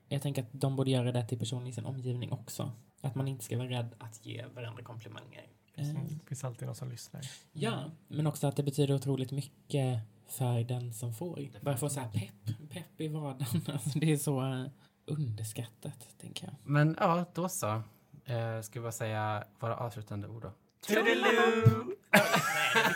Jag 0.08 0.22
tänker 0.22 0.42
att 0.42 0.48
de 0.52 0.76
borde 0.76 0.90
göra 0.90 1.12
det 1.12 1.28
till 1.28 1.38
personer 1.38 1.68
i 1.68 1.72
sin 1.72 1.84
omgivning 1.84 2.32
också. 2.32 2.72
Att 3.00 3.14
man 3.14 3.28
inte 3.28 3.44
ska 3.44 3.58
vara 3.58 3.68
rädd 3.70 3.94
att 3.98 4.26
ge 4.26 4.46
varandra 4.54 4.82
komplimanger. 4.82 5.46
Eh, 5.74 5.84
Det 5.88 6.26
finns 6.28 6.44
alltid 6.44 6.66
någon 6.66 6.74
som 6.74 6.88
lyssnar. 6.90 7.22
Ja, 7.52 7.84
men 8.08 8.26
också 8.26 8.46
att 8.46 8.56
det 8.56 8.62
betyder 8.62 8.94
otroligt 8.94 9.30
mycket 9.30 9.98
för 10.28 10.64
den 10.64 10.92
som 10.92 11.14
får. 11.14 11.48
Bara 11.60 11.76
få 11.76 11.88
så 11.88 12.00
här 12.00 12.08
pepp, 12.08 12.70
pepp 12.70 13.00
i 13.00 13.08
vardagen. 13.08 13.46
Alltså 13.72 13.98
det 13.98 14.12
är 14.12 14.16
så 14.16 14.40
eh, 14.40 14.66
underskattat, 15.06 16.08
tänker 16.20 16.44
jag. 16.46 16.54
Men 16.62 16.96
ja, 17.00 17.24
då 17.34 17.48
så. 17.48 17.82
Eh, 18.24 18.60
ska 18.62 18.80
vi 18.80 18.82
bara 18.82 18.92
säga 18.92 19.44
våra 19.60 19.76
avslutande 19.76 20.28
ord 20.28 20.42
då? 20.42 20.52
Toodaloo! 20.86 21.84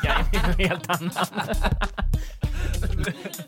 Nej, 0.04 0.24
det 0.32 0.64
är 0.64 0.68
helt 0.68 0.90
annat. 0.90 1.32